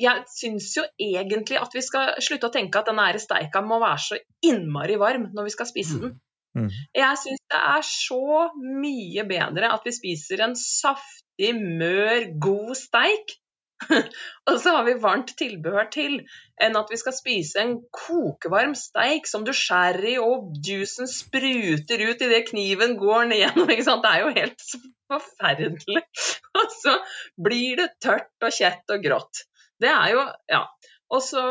[0.00, 3.76] Jeg syns jo egentlig at vi skal slutte å tenke at denne her steika må
[3.82, 4.18] være så
[4.48, 6.14] innmari varm når vi skal spise den.
[6.56, 6.70] Mm.
[6.96, 13.36] Jeg syns det er så mye bedre at vi spiser en saftig, mør, god steik.
[14.48, 16.18] og så har vi varmt tilbehør til,
[16.60, 22.04] enn at vi skal spise en kokevarm steik som du skjærer i, og juicen spruter
[22.06, 23.40] ut idet kniven går ned.
[23.44, 23.70] gjennom.
[23.70, 24.66] Det er jo helt
[25.10, 26.04] forferdelig.
[26.60, 26.96] Og så
[27.40, 29.44] blir det tørt og kjett og grått.
[29.80, 30.64] Det er jo Ja.
[31.10, 31.42] Og så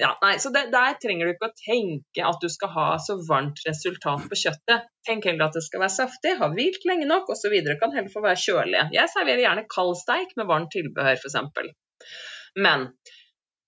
[0.00, 3.18] Ja, nei, så det, der trenger du ikke å tenke at du skal ha så
[3.28, 4.88] varmt resultat på kjøttet.
[5.06, 7.56] Tenk heller at det skal være saftig, ha hvilt lenge nok osv.
[7.80, 8.84] Kan heller få være kjølig.
[8.96, 11.74] Jeg serverer gjerne kald steik med varmt tilbehør, f.eks.
[12.56, 12.88] Men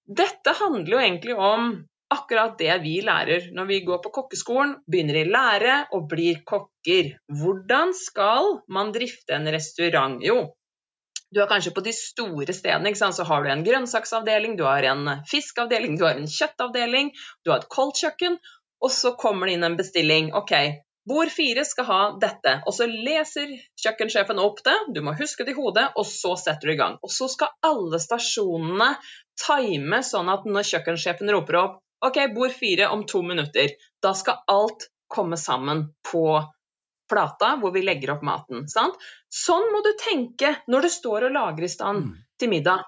[0.05, 1.75] dette handler jo egentlig om
[2.15, 7.15] akkurat det vi lærer når vi går på kokkeskolen, begynner i lære og blir kokker.
[7.41, 10.21] Hvordan skal man drifte en restaurant?
[10.25, 10.53] Jo,
[11.35, 15.11] du er kanskje på de store stedene, så har du en grønnsaksavdeling, du har en
[15.31, 17.11] fiskavdeling, du har en kjøttavdeling,
[17.45, 18.39] du har et koldkjøkken,
[18.85, 20.31] og så kommer det inn en bestilling.
[20.37, 20.53] Ok,
[21.09, 23.51] bord fire skal ha dette, og så leser
[23.83, 26.99] kjøkkensjefen opp det, du må huske det i hodet, og så setter du i gang.
[27.03, 28.95] Og så skal alle stasjonene
[29.47, 34.45] time sånn at når kjøkkensjefen roper opp ok, bord fire om to minutter, da skal
[34.51, 36.27] alt komme sammen på
[37.15, 38.67] plata hvor vi legger opp maten.
[38.69, 38.99] Sant?
[39.33, 42.15] Sånn må du tenke når du står og lager i stand Mm.
[42.39, 42.85] til middag.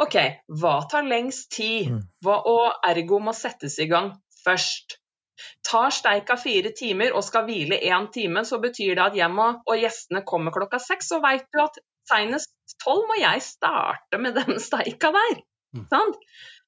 [0.00, 0.14] Ok,
[0.48, 2.02] hva tar lengst tid, Mm.
[2.24, 4.12] hva, og ergo må settes i gang
[4.44, 4.96] først.
[5.66, 9.48] Tar steika fire timer og skal hvile én time, så betyr det at jeg må,
[9.66, 11.76] og gjestene kommer klokka seks, så veit du at
[12.08, 15.42] senest tolv må jeg starte med den steika der.
[15.76, 15.84] Mm.
[15.90, 16.16] Sant?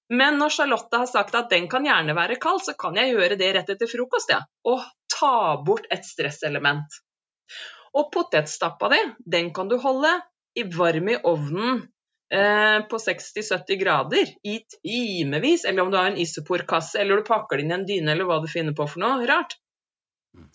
[0.08, 3.36] Men når Charlotte har sagt at den kan gjerne være kald, så kan jeg gjøre
[3.40, 4.40] det rett etter frokost, ja.
[4.64, 4.80] Og
[5.12, 6.98] ta bort et stresselement.
[7.98, 9.02] Og potetstappa di,
[9.36, 10.14] den kan du holde
[10.56, 11.82] i varm i ovnen
[12.32, 17.58] eh, på 60-70 grader i timevis, eller om du har en isoporkasse, eller du pakker
[17.58, 19.58] det inn i en dyne, eller hva du finner på for noe rart.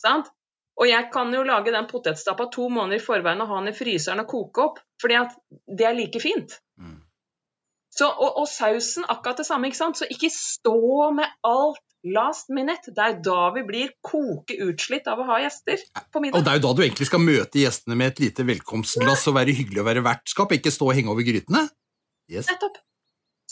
[0.01, 0.33] Sant?
[0.81, 3.77] Og jeg kan jo lage den potetstappa to måneder i forveien og ha den i
[3.77, 5.35] fryseren og koke opp, fordi at
[5.69, 6.57] det er like fint.
[6.81, 7.02] Mm.
[7.93, 9.99] Så, og, og sausen akkurat det samme, ikke sant?
[9.99, 12.91] Så ikke stå med alt last minute.
[12.91, 16.39] Det er da vi blir koke utslitt av å ha gjester på middag.
[16.39, 19.37] Og det er jo da du egentlig skal møte gjestene med et lite velkomstglass og
[19.37, 21.67] være hyggelig og være vertskap, ikke stå og henge over grytene.
[22.31, 22.49] Yes.
[22.49, 22.81] Nettopp.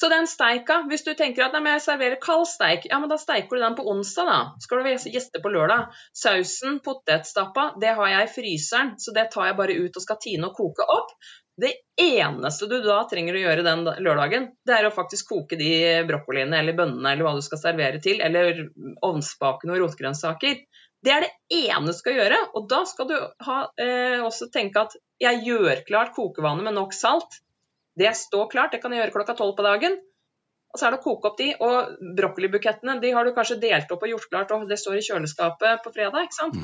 [0.01, 3.19] Så den steika, hvis du tenker at nei, jeg serverer kald steik, ja, men da
[3.21, 4.37] steiker du den på onsdag, da.
[4.63, 5.91] Skal du ha gjester på lørdag.
[6.17, 10.17] Sausen, potetstappa, det har jeg i fryseren, så det tar jeg bare ut og skal
[10.23, 11.13] tine og koke opp.
[11.59, 15.71] Det eneste du da trenger å gjøre den lørdagen, det er å faktisk koke de
[16.07, 18.63] brokkoliene eller bønnene eller hva du skal servere til, eller
[19.03, 20.63] ovnsbake noen rotgrønnsaker.
[21.01, 21.31] Det er det
[21.67, 23.15] eneste du skal gjøre, og da skal du
[23.47, 27.41] ha, eh, også tenke at jeg gjør klart kokevannet med nok salt.
[27.97, 29.97] Det står klart, det kan jeg gjøre klokka tolv på dagen.
[30.71, 33.91] Og så er det å koke opp de, og brokkolibukettene de har du kanskje delt
[33.91, 36.29] opp og gjort klart, og det står i kjøleskapet på fredag.
[36.29, 36.61] ikke sant?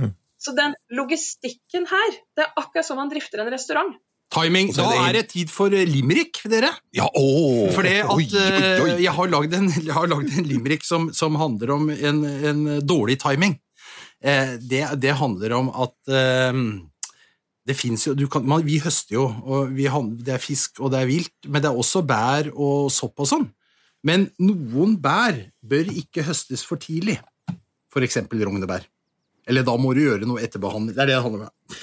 [0.00, 0.14] Mm.
[0.42, 3.92] Så den logistikken her, det er akkurat som man drifter en restaurant.
[4.32, 4.70] Timing.
[4.76, 6.70] Da er- det tid for eh, limerick, dere.
[6.96, 7.68] Ja, åh!
[7.74, 8.44] For det at Oi, oi,
[8.84, 8.90] oi.
[8.94, 13.58] eh, jeg har lagd en, en limerick som, som handler om en, en dårlig timing.
[14.22, 16.62] Eh, det, det handler om at eh,
[17.66, 19.86] det fins jo du kan, man, Vi høster jo, og vi,
[20.24, 23.28] det er fisk og det er vilt, men det er også bær og sopp og
[23.30, 23.48] sånn.
[24.02, 27.20] Men noen bær bør ikke høstes for tidlig,
[27.92, 28.82] for eksempel rognebær.
[29.46, 30.94] Eller da må du gjøre noe etterbehandling.
[30.96, 31.76] Det er det det handler om.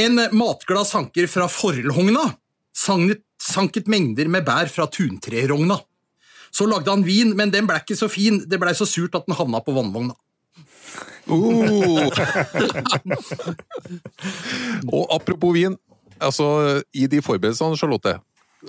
[0.00, 2.32] En matglad sanker fra Forlhogna
[2.74, 5.78] sanket, mengder med bær fra tuntrerogna.
[6.54, 9.26] Så lagde han vin, men den ble ikke så fin, det blei så surt at
[9.26, 10.14] den havna på vannvogna.
[11.24, 12.04] Uh.
[14.96, 15.76] og apropos vin,
[16.20, 16.46] altså
[16.92, 18.18] i de forberedelsene, Charlotte.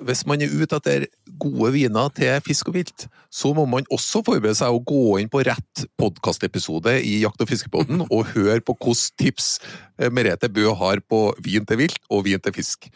[0.03, 1.05] Hvis man er ute etter
[1.39, 5.31] gode viner til fisk og vilt, så må man også forberede seg å gå inn
[5.31, 9.49] på rett podkastepisode i Jakt- og fiskepodden og høre på hvilke tips
[9.99, 12.89] eh, Merete Bø har på vin til vilt og vin til fisk.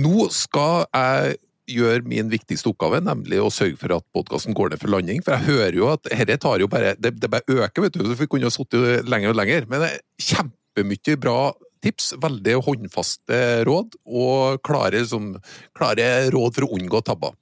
[0.00, 1.38] Nå skal jeg
[1.70, 5.22] gjøre min viktigste oppgave, nemlig å sørge for at podkasten går ned for landing.
[5.24, 8.04] For jeg hører jo at dette tar jo bare Det, det bare øker, vet du.
[8.04, 9.68] Så vi kunne ha sittet lenger og lenger.
[9.70, 10.00] Men det er
[10.30, 11.38] kjempemye bra
[11.84, 12.14] tips.
[12.22, 15.32] Veldig håndfaste råd, og klare, som,
[15.76, 17.36] klare råd for å unngå tabber.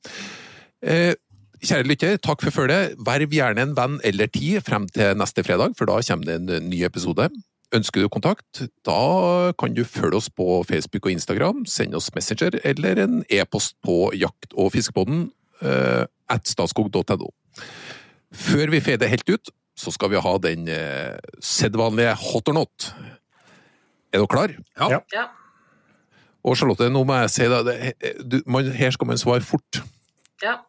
[0.83, 1.15] Eh,
[1.59, 2.93] Kjære lytter, takk for følget.
[3.03, 6.69] Verv gjerne en venn eller ti frem til neste fredag, for da kommer det en
[6.71, 7.27] ny episode.
[7.75, 12.61] Ønsker du kontakt, da kan du følge oss på Facebook og Instagram, sende oss Messenger
[12.65, 15.27] eller en e-post på jakt- og fiskebåten
[15.61, 17.29] eh, at statskog.no.
[18.33, 22.89] Før vi feider helt ut, så skal vi ha den eh, sedvanlige hot or not.
[24.13, 24.55] Er dere klar?
[24.79, 25.01] Ja.
[25.15, 25.27] Ja.
[26.47, 29.83] Og Charlotte, nå må jeg si deg det du, man, her skal man svare fort.
[30.45, 30.61] ja.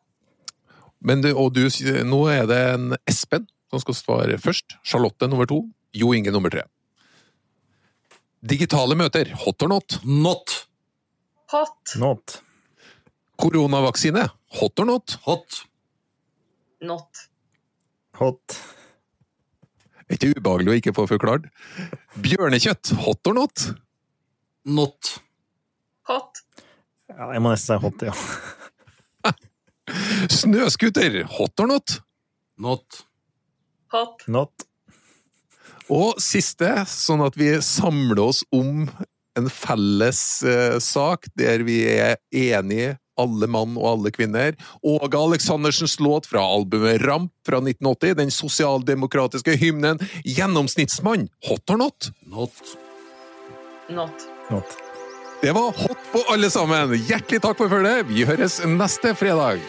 [1.00, 1.62] Men du, og du,
[2.04, 4.76] nå er det en Espen som skal svare først.
[4.84, 5.62] Charlotte nummer to.
[5.96, 6.66] Jo Inge nummer tre.
[8.44, 10.00] Digitale møter, hot or not?
[10.04, 10.66] Not
[11.50, 11.96] Hot.
[11.98, 12.36] Not.
[13.40, 14.28] Koronavaksine,
[14.60, 15.16] hot or not?
[15.26, 15.64] hot.
[16.82, 17.24] Not.
[18.20, 18.58] Hot.
[20.10, 21.50] Er ikke ubehagelig å ikke få forklart.
[22.26, 23.66] Bjørnekjøtt, hot or not?
[24.66, 25.12] Not.
[26.10, 26.42] Hot.
[27.14, 29.34] Ja, jeg må nesten si hot, ja.
[30.40, 32.00] Snøskuter, hot or not?
[32.60, 33.04] Not.
[33.94, 34.26] Hot.
[34.30, 34.66] Not.
[35.90, 38.88] Og siste, sånn at vi samler oss om
[39.40, 44.58] en felles uh, sak der vi er enige, alle mann og alle kvinner.
[44.84, 52.12] Åge Aleksandersens låt fra albumet Ramp fra 1980, den sosialdemokratiske hymnen Gjennomsnittsmann, hot or not?
[52.26, 52.64] Not.
[53.90, 54.30] Not.
[54.52, 54.78] Not.
[55.42, 56.98] Det var hot på alle sammen!
[57.08, 58.10] Hjertelig takk for følget!
[58.12, 59.64] Vi høres neste fredag!